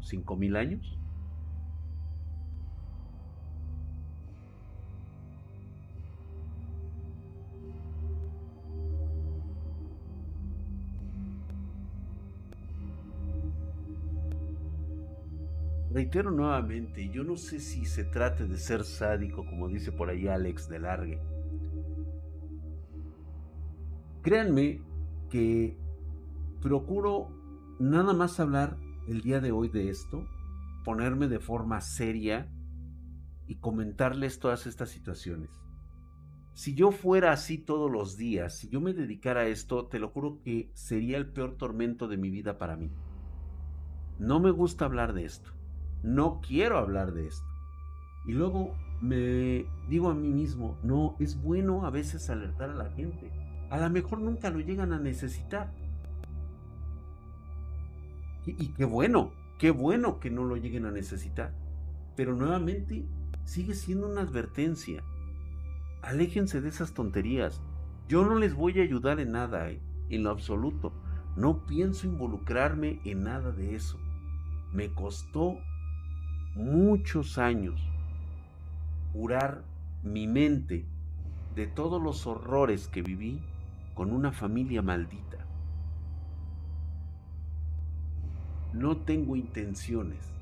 5.000 0.00 0.56
años 0.56 0.98
Reitero 15.94 16.32
nuevamente, 16.32 17.08
yo 17.08 17.22
no 17.22 17.36
sé 17.36 17.60
si 17.60 17.84
se 17.84 18.02
trate 18.02 18.48
de 18.48 18.58
ser 18.58 18.82
sádico, 18.82 19.46
como 19.46 19.68
dice 19.68 19.92
por 19.92 20.10
ahí 20.10 20.26
Alex 20.26 20.68
de 20.68 20.80
Largue. 20.80 21.20
Créanme 24.20 24.82
que 25.30 25.78
procuro 26.60 27.28
nada 27.78 28.12
más 28.12 28.40
hablar 28.40 28.76
el 29.06 29.20
día 29.20 29.38
de 29.38 29.52
hoy 29.52 29.68
de 29.68 29.88
esto, 29.88 30.26
ponerme 30.84 31.28
de 31.28 31.38
forma 31.38 31.80
seria 31.80 32.50
y 33.46 33.54
comentarles 33.60 34.40
todas 34.40 34.66
estas 34.66 34.88
situaciones. 34.88 35.50
Si 36.54 36.74
yo 36.74 36.90
fuera 36.90 37.30
así 37.30 37.56
todos 37.56 37.88
los 37.88 38.16
días, 38.16 38.58
si 38.58 38.68
yo 38.68 38.80
me 38.80 38.94
dedicara 38.94 39.42
a 39.42 39.46
esto, 39.46 39.86
te 39.86 40.00
lo 40.00 40.08
juro 40.08 40.40
que 40.42 40.72
sería 40.74 41.18
el 41.18 41.30
peor 41.30 41.56
tormento 41.56 42.08
de 42.08 42.16
mi 42.16 42.30
vida 42.30 42.58
para 42.58 42.74
mí. 42.74 42.90
No 44.18 44.40
me 44.40 44.50
gusta 44.50 44.86
hablar 44.86 45.12
de 45.12 45.26
esto 45.26 45.52
no 46.04 46.42
quiero 46.46 46.76
hablar 46.76 47.14
de 47.14 47.26
esto. 47.26 47.48
Y 48.26 48.32
luego 48.32 48.74
me 49.00 49.66
digo 49.88 50.10
a 50.10 50.14
mí 50.14 50.28
mismo, 50.28 50.78
no, 50.82 51.16
es 51.18 51.42
bueno 51.42 51.86
a 51.86 51.90
veces 51.90 52.28
alertar 52.28 52.70
a 52.70 52.74
la 52.74 52.90
gente. 52.90 53.32
A 53.70 53.78
lo 53.78 53.88
mejor 53.88 54.20
nunca 54.20 54.50
lo 54.50 54.60
llegan 54.60 54.92
a 54.92 54.98
necesitar. 54.98 55.72
Y, 58.46 58.68
qué 58.74 58.84
bueno, 58.84 59.32
qué 59.58 59.70
bueno 59.70 60.20
que 60.20 60.30
no 60.30 60.44
lo 60.44 60.56
lleguen 60.56 60.84
a 60.84 60.90
necesitar. 60.90 61.54
Pero 62.14 62.34
nuevamente 62.34 63.06
sigue 63.44 63.74
siendo 63.74 64.06
una 64.06 64.20
advertencia. 64.20 65.02
Aléjense 66.02 66.60
de 66.60 66.68
esas 66.68 66.92
tonterías. 66.92 67.62
Yo 68.08 68.26
no 68.26 68.34
les 68.34 68.54
voy 68.54 68.78
a 68.78 68.82
ayudar 68.82 69.20
en 69.20 69.32
nada, 69.32 69.70
eh, 69.70 69.80
en 70.10 70.22
lo 70.22 70.30
absoluto. 70.30 70.92
No 71.34 71.64
pienso 71.64 72.06
involucrarme 72.06 73.00
en 73.06 73.22
nada 73.22 73.52
de 73.52 73.74
eso. 73.74 73.98
Me 74.74 74.92
costó 74.92 75.56
muchos 76.54 77.38
años 77.38 77.80
curar 79.12 79.64
mi 80.02 80.26
mente 80.26 80.86
de 81.54 81.66
todos 81.66 82.02
los 82.02 82.26
horrores 82.26 82.88
que 82.88 83.02
viví 83.02 83.40
con 83.94 84.12
una 84.12 84.32
familia 84.32 84.82
maldita. 84.82 85.38
No 88.72 88.96
tengo 88.96 89.36
intenciones 89.36 90.32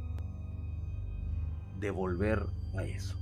de 1.80 1.90
volver 1.90 2.46
a 2.76 2.84
eso. 2.84 3.18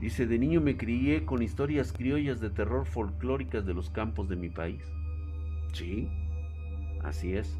Dice, 0.00 0.26
de 0.26 0.38
niño 0.38 0.60
me 0.60 0.76
crié 0.76 1.24
con 1.24 1.42
historias 1.42 1.90
criollas 1.90 2.38
de 2.38 2.50
terror 2.50 2.84
folclóricas 2.84 3.64
de 3.64 3.72
los 3.72 3.88
campos 3.88 4.28
de 4.28 4.36
mi 4.36 4.50
país. 4.50 4.84
Sí, 5.72 6.10
así 7.02 7.34
es. 7.34 7.58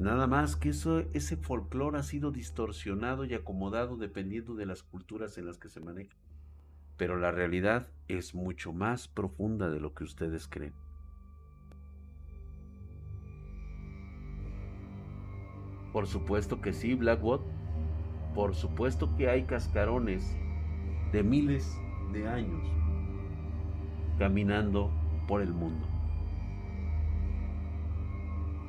Nada 0.00 0.26
más 0.26 0.56
que 0.56 0.70
eso, 0.70 1.00
ese 1.12 1.36
folclore 1.36 1.98
ha 1.98 2.02
sido 2.02 2.30
distorsionado 2.30 3.26
y 3.26 3.34
acomodado 3.34 3.98
dependiendo 3.98 4.54
de 4.54 4.64
las 4.64 4.82
culturas 4.82 5.36
en 5.36 5.44
las 5.44 5.58
que 5.58 5.68
se 5.68 5.78
maneja. 5.78 6.16
Pero 6.96 7.18
la 7.18 7.32
realidad 7.32 7.86
es 8.08 8.34
mucho 8.34 8.72
más 8.72 9.08
profunda 9.08 9.68
de 9.68 9.78
lo 9.78 9.92
que 9.92 10.04
ustedes 10.04 10.48
creen. 10.48 10.72
Por 15.92 16.06
supuesto 16.06 16.62
que 16.62 16.72
sí, 16.72 16.94
Blackwood. 16.94 17.42
Por 18.34 18.54
supuesto 18.54 19.14
que 19.18 19.28
hay 19.28 19.44
cascarones 19.44 20.34
de 21.12 21.22
miles 21.22 21.76
de 22.14 22.26
años 22.26 22.66
caminando 24.18 24.90
por 25.28 25.42
el 25.42 25.52
mundo. 25.52 25.86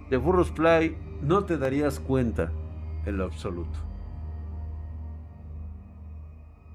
The 0.10 0.18
Burros 0.18 0.52
Play 0.52 0.98
no 1.22 1.46
te 1.46 1.58
darías 1.58 2.00
cuenta 2.00 2.52
en 3.06 3.18
lo 3.18 3.26
absoluto. 3.26 3.80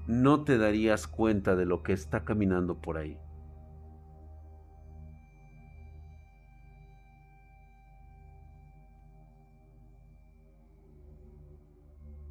No 0.07 0.43
te 0.43 0.57
darías 0.57 1.05
cuenta 1.07 1.55
de 1.55 1.65
lo 1.65 1.83
que 1.83 1.93
está 1.93 2.23
caminando 2.23 2.79
por 2.79 2.97
ahí. 2.97 3.19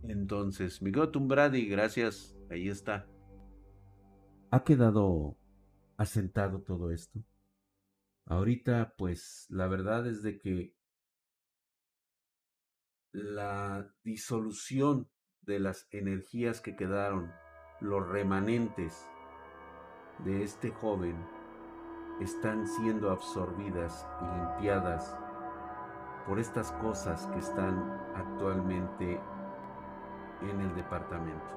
Entonces, 0.05 0.81
Migotum 0.81 1.29
Brady, 1.29 1.67
gracias. 1.67 2.35
Ahí 2.51 2.69
está. 2.69 3.07
¿Ha 4.51 4.65
quedado 4.65 5.37
asentado 5.97 6.61
todo 6.61 6.91
esto? 6.93 7.23
Ahorita, 8.25 8.95
pues, 8.97 9.47
la 9.51 9.67
verdad 9.67 10.07
es 10.07 10.23
de 10.23 10.39
que 10.39 10.76
la 13.17 13.89
disolución 14.05 15.09
de 15.41 15.59
las 15.59 15.89
energías 15.91 16.61
que 16.61 16.77
quedaron, 16.77 17.33
los 17.81 18.07
remanentes 18.07 19.09
de 20.19 20.43
este 20.43 20.71
joven, 20.71 21.17
están 22.21 22.69
siendo 22.69 23.11
absorbidas 23.11 24.07
y 24.21 24.39
limpiadas 24.39 25.17
por 26.27 26.39
estas 26.39 26.73
cosas 26.73 27.27
que 27.29 27.39
están 27.39 27.79
actualmente 28.15 29.19
en 30.43 30.61
el 30.61 30.75
departamento. 30.75 31.57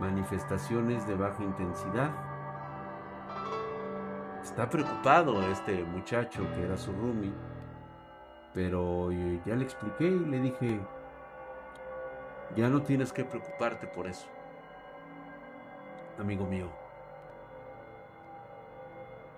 Manifestaciones 0.00 1.06
de 1.06 1.14
baja 1.14 1.44
intensidad. 1.44 2.10
Está 4.42 4.68
preocupado 4.68 5.40
este 5.52 5.84
muchacho 5.84 6.42
que 6.52 6.62
era 6.64 6.76
su 6.76 6.92
roomie 6.92 7.53
pero 8.54 9.10
eh, 9.10 9.40
ya 9.44 9.56
le 9.56 9.64
expliqué 9.64 10.04
y 10.04 10.18
le 10.18 10.38
dije, 10.38 10.80
ya 12.56 12.68
no 12.68 12.82
tienes 12.82 13.12
que 13.12 13.24
preocuparte 13.24 13.86
por 13.88 14.06
eso, 14.06 14.28
amigo 16.18 16.46
mío. 16.46 16.68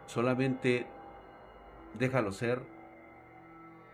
Solamente 0.07 0.87
déjalo 1.95 2.31
ser. 2.33 2.63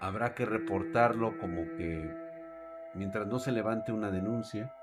Habrá 0.01 0.35
que 0.35 0.45
reportarlo 0.45 1.39
como 1.39 1.63
que 1.77 2.11
mientras 2.95 3.27
no 3.29 3.39
se 3.39 3.53
levante 3.53 3.93
una 3.93 4.11
denuncia, 4.11 4.75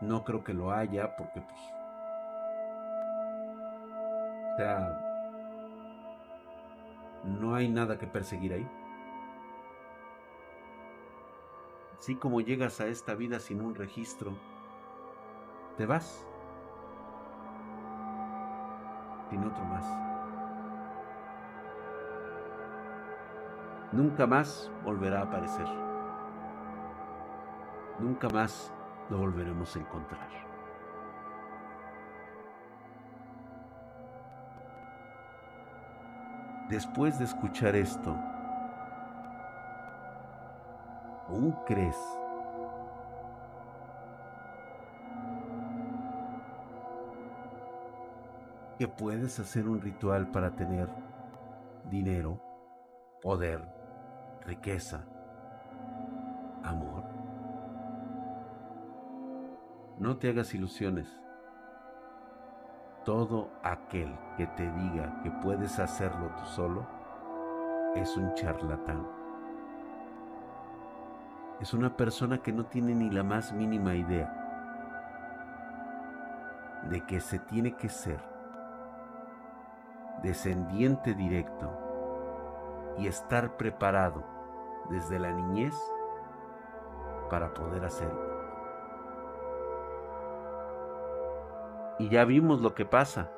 no 0.00 0.24
creo 0.24 0.42
que 0.42 0.52
lo 0.52 0.72
haya 0.72 1.16
porque 1.16 1.40
pues 1.40 1.60
o 4.52 4.56
sea, 4.56 5.00
no 7.24 7.54
hay 7.54 7.68
nada 7.68 7.96
que 7.96 8.06
perseguir 8.06 8.52
ahí. 8.52 8.68
Así 12.02 12.16
como 12.16 12.40
llegas 12.40 12.80
a 12.80 12.88
esta 12.88 13.14
vida 13.14 13.38
sin 13.38 13.60
un 13.60 13.76
registro, 13.76 14.32
te 15.76 15.86
vas 15.86 16.26
sin 19.30 19.44
otro 19.44 19.64
más. 19.66 19.86
Nunca 23.92 24.26
más 24.26 24.68
volverá 24.84 25.20
a 25.20 25.22
aparecer. 25.22 25.68
Nunca 28.00 28.28
más 28.30 28.74
lo 29.08 29.18
volveremos 29.18 29.76
a 29.76 29.78
encontrar. 29.78 30.28
Después 36.68 37.20
de 37.20 37.26
escuchar 37.26 37.76
esto, 37.76 38.18
¿Aún 41.32 41.52
crees 41.64 41.96
que 48.78 48.86
puedes 48.86 49.40
hacer 49.40 49.66
un 49.66 49.80
ritual 49.80 50.30
para 50.30 50.50
tener 50.50 50.90
dinero, 51.90 52.38
poder, 53.22 53.66
riqueza, 54.44 55.06
amor? 56.64 57.04
No 59.98 60.18
te 60.18 60.28
hagas 60.28 60.52
ilusiones. 60.52 61.18
Todo 63.06 63.48
aquel 63.62 64.14
que 64.36 64.46
te 64.48 64.70
diga 64.70 65.18
que 65.22 65.30
puedes 65.30 65.78
hacerlo 65.78 66.30
tú 66.36 66.44
solo 66.44 66.86
es 67.96 68.18
un 68.18 68.34
charlatán. 68.34 69.21
Es 71.62 71.72
una 71.74 71.96
persona 71.96 72.38
que 72.38 72.52
no 72.52 72.66
tiene 72.66 72.92
ni 72.92 73.08
la 73.08 73.22
más 73.22 73.52
mínima 73.52 73.94
idea 73.94 74.34
de 76.90 77.06
que 77.06 77.20
se 77.20 77.38
tiene 77.38 77.76
que 77.76 77.88
ser 77.88 78.18
descendiente 80.24 81.14
directo 81.14 81.70
y 82.98 83.06
estar 83.06 83.56
preparado 83.56 84.24
desde 84.90 85.20
la 85.20 85.30
niñez 85.30 85.72
para 87.30 87.54
poder 87.54 87.84
hacerlo. 87.84 88.20
Y 92.00 92.08
ya 92.08 92.24
vimos 92.24 92.60
lo 92.60 92.74
que 92.74 92.86
pasa 92.86 93.30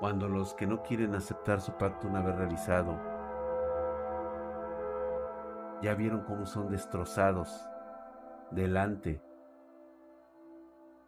cuando 0.00 0.26
los 0.26 0.54
que 0.54 0.66
no 0.66 0.82
quieren 0.82 1.14
aceptar 1.14 1.60
su 1.60 1.72
pacto 1.72 2.08
una 2.08 2.22
vez 2.22 2.34
realizado, 2.34 3.15
ya 5.82 5.94
vieron 5.94 6.22
cómo 6.22 6.46
son 6.46 6.70
destrozados 6.70 7.66
delante 8.50 9.20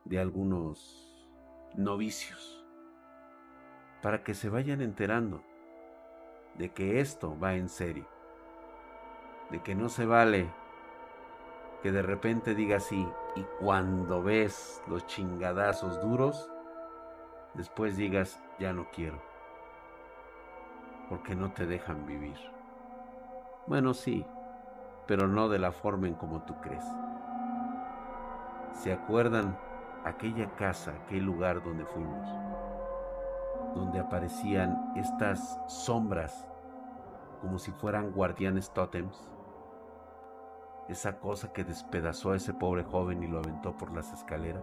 de 0.04 0.18
algunos 0.18 1.28
novicios, 1.74 2.64
para 4.02 4.22
que 4.22 4.34
se 4.34 4.48
vayan 4.48 4.80
enterando 4.80 5.42
de 6.56 6.70
que 6.72 7.00
esto 7.00 7.38
va 7.38 7.54
en 7.54 7.68
serio, 7.68 8.06
de 9.50 9.62
que 9.62 9.74
no 9.74 9.88
se 9.88 10.06
vale 10.06 10.50
que 11.82 11.92
de 11.92 12.02
repente 12.02 12.54
diga 12.54 12.78
así 12.78 13.06
y 13.36 13.42
cuando 13.60 14.22
ves 14.22 14.82
los 14.88 15.06
chingadazos 15.06 16.00
duros, 16.02 16.50
después 17.54 17.96
digas, 17.96 18.42
ya 18.58 18.72
no 18.72 18.90
quiero, 18.90 19.20
porque 21.08 21.36
no 21.36 21.52
te 21.52 21.66
dejan 21.66 22.04
vivir. 22.06 22.36
Bueno, 23.66 23.94
sí, 23.94 24.26
pero 25.08 25.26
no 25.26 25.48
de 25.48 25.58
la 25.58 25.72
forma 25.72 26.06
en 26.06 26.14
como 26.14 26.42
tú 26.42 26.54
crees. 26.60 26.84
¿Se 28.74 28.92
acuerdan 28.92 29.58
aquella 30.04 30.54
casa, 30.54 30.92
aquel 30.92 31.24
lugar 31.24 31.64
donde 31.64 31.86
fuimos? 31.86 32.28
Donde 33.74 34.00
aparecían 34.00 34.92
estas 34.96 35.58
sombras 35.66 36.46
como 37.40 37.58
si 37.58 37.72
fueran 37.72 38.12
guardianes 38.12 38.70
tótems 38.70 39.32
esa 40.88 41.18
cosa 41.18 41.52
que 41.52 41.64
despedazó 41.64 42.32
a 42.32 42.36
ese 42.36 42.52
pobre 42.52 42.84
joven 42.84 43.22
y 43.22 43.26
lo 43.26 43.38
aventó 43.38 43.76
por 43.78 43.94
las 43.94 44.12
escaleras? 44.12 44.62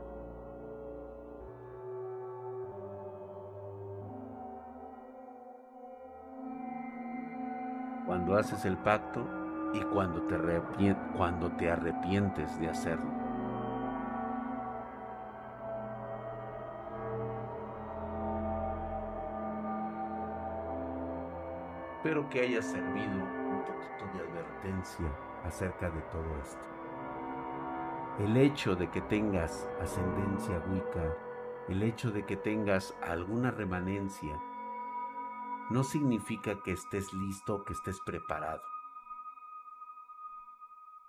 Cuando 8.05 8.37
haces 8.37 8.63
el 8.65 8.77
pacto 8.77 9.44
y 9.75 9.81
cuando 9.81 10.21
te, 10.21 10.95
cuando 11.17 11.51
te 11.51 11.69
arrepientes 11.69 12.57
de 12.59 12.69
hacerlo. 12.69 13.11
Espero 21.97 22.29
que 22.29 22.41
haya 22.41 22.61
servido 22.61 23.15
un 23.15 23.63
poquito 23.65 24.05
de 24.13 24.29
advertencia 24.29 25.07
acerca 25.43 25.89
de 25.89 26.01
todo 26.03 26.37
esto. 26.41 26.65
El 28.19 28.37
hecho 28.37 28.75
de 28.75 28.89
que 28.89 29.01
tengas 29.01 29.67
ascendencia 29.81 30.61
Wicca, 30.69 31.17
el 31.67 31.83
hecho 31.83 32.11
de 32.11 32.23
que 32.23 32.37
tengas 32.37 32.95
alguna 33.01 33.51
remanencia, 33.51 34.39
no 35.69 35.83
significa 35.83 36.61
que 36.63 36.71
estés 36.71 37.11
listo 37.11 37.65
que 37.65 37.73
estés 37.73 37.99
preparado. 38.05 38.74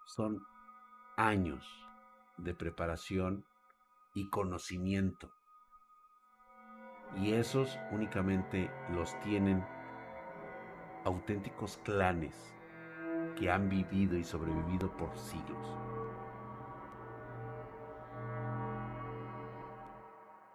Son 0.07 0.47
años 1.17 1.67
de 2.37 2.55
preparación 2.55 3.45
y 4.15 4.31
conocimiento. 4.31 5.33
Y 7.17 7.33
esos 7.33 7.77
únicamente 7.91 8.71
los 8.91 9.19
tienen 9.21 9.67
auténticos 11.05 11.79
clanes 11.79 12.55
que 13.37 13.51
han 13.51 13.69
vivido 13.69 14.17
y 14.17 14.23
sobrevivido 14.23 14.97
por 14.97 15.17
siglos. 15.19 15.67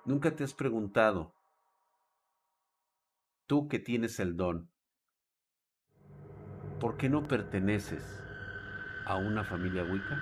Nunca 0.06 0.34
te 0.34 0.45
has 0.45 0.54
preguntado, 0.54 1.36
tú 3.47 3.68
que 3.68 3.80
tienes 3.80 4.18
el 4.22 4.38
don, 4.38 4.72
¿por 6.80 6.95
qué 6.95 7.10
no 7.10 7.28
perteneces 7.28 8.21
a 9.06 9.16
una 9.16 9.43
familia 9.43 9.84
Wicca? 9.84 10.18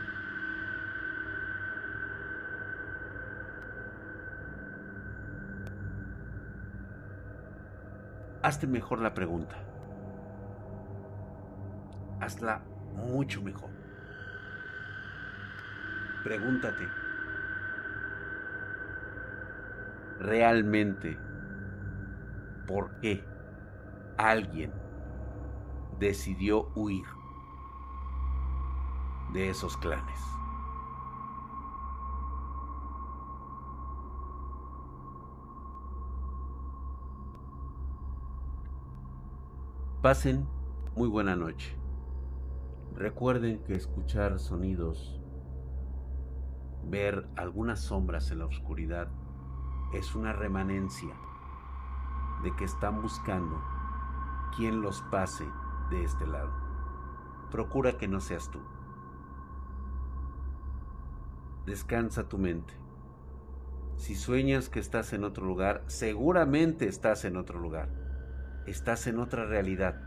Hazte 8.41 8.67
mejor 8.67 8.99
la 8.99 9.13
pregunta 9.13 9.69
hazla 12.19 12.61
mucho 12.93 13.41
mejor. 13.41 13.69
Pregúntate, 16.23 16.87
realmente, 20.19 21.17
¿por 22.67 22.91
qué 22.99 23.23
alguien 24.17 24.71
decidió 25.99 26.67
huir 26.75 27.05
de 29.33 29.49
esos 29.49 29.77
clanes? 29.77 30.19
Pasen 40.01 40.47
muy 40.95 41.09
buena 41.09 41.35
noche. 41.35 41.77
Recuerden 42.95 43.61
que 43.65 43.75
escuchar 43.75 44.39
sonidos, 44.39 45.21
ver 46.85 47.29
algunas 47.35 47.81
sombras 47.81 48.31
en 48.31 48.39
la 48.39 48.45
oscuridad, 48.45 49.09
es 49.93 50.15
una 50.15 50.33
remanencia 50.33 51.13
de 52.43 52.55
que 52.55 52.63
están 52.63 53.01
buscando 53.01 53.61
quien 54.55 54.81
los 54.81 55.01
pase 55.11 55.45
de 55.89 56.03
este 56.03 56.25
lado. 56.25 56.51
Procura 57.51 57.97
que 57.97 58.07
no 58.07 58.21
seas 58.21 58.49
tú. 58.49 58.59
Descansa 61.69 62.27
tu 62.27 62.39
mente. 62.39 62.73
Si 63.95 64.15
sueñas 64.15 64.69
que 64.69 64.79
estás 64.79 65.13
en 65.13 65.23
otro 65.23 65.45
lugar, 65.45 65.83
seguramente 65.85 66.87
estás 66.87 67.25
en 67.25 67.37
otro 67.37 67.59
lugar. 67.59 67.89
Estás 68.65 69.05
en 69.05 69.19
otra 69.19 69.45
realidad 69.45 70.01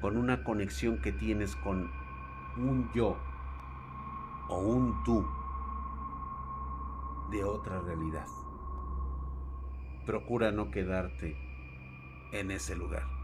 con 0.00 0.16
una 0.16 0.44
conexión 0.44 1.02
que 1.02 1.12
tienes 1.12 1.56
con 1.56 1.90
un 2.56 2.90
yo 2.94 3.18
o 4.48 4.60
un 4.60 5.04
tú 5.04 5.26
de 7.32 7.44
otra 7.44 7.82
realidad. 7.82 8.26
Procura 10.06 10.52
no 10.52 10.70
quedarte 10.70 11.36
en 12.32 12.50
ese 12.50 12.74
lugar. 12.76 13.17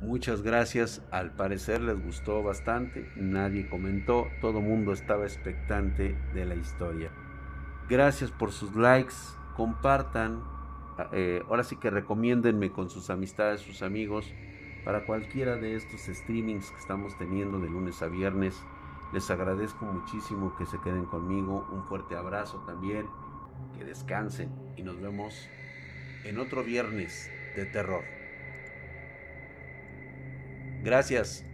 Muchas 0.00 0.42
gracias, 0.42 1.02
al 1.10 1.32
parecer 1.32 1.80
les 1.80 2.00
gustó 2.00 2.42
bastante, 2.42 3.10
nadie 3.16 3.68
comentó, 3.68 4.28
todo 4.40 4.60
mundo 4.60 4.92
estaba 4.92 5.24
expectante 5.24 6.16
de 6.34 6.44
la 6.44 6.54
historia. 6.54 7.10
Gracias 7.88 8.30
por 8.30 8.52
sus 8.52 8.76
likes, 8.76 9.14
compartan, 9.56 10.44
eh, 11.12 11.42
ahora 11.48 11.64
sí 11.64 11.76
que 11.76 11.90
recomiéndenme 11.90 12.70
con 12.70 12.90
sus 12.90 13.10
amistades, 13.10 13.60
sus 13.60 13.82
amigos, 13.82 14.32
para 14.84 15.04
cualquiera 15.04 15.56
de 15.56 15.74
estos 15.74 16.02
streamings 16.02 16.70
que 16.70 16.78
estamos 16.78 17.18
teniendo 17.18 17.58
de 17.58 17.68
lunes 17.68 18.00
a 18.00 18.06
viernes. 18.06 18.54
Les 19.12 19.30
agradezco 19.30 19.84
muchísimo 19.84 20.54
que 20.56 20.66
se 20.66 20.80
queden 20.80 21.06
conmigo. 21.06 21.66
Un 21.72 21.84
fuerte 21.84 22.16
abrazo 22.16 22.62
también. 22.66 23.06
Que 23.76 23.84
descansen 23.84 24.50
y 24.76 24.82
nos 24.82 25.00
vemos 25.00 25.48
en 26.24 26.38
otro 26.38 26.62
viernes 26.62 27.30
de 27.56 27.66
terror. 27.66 28.04
Gracias. 30.82 31.44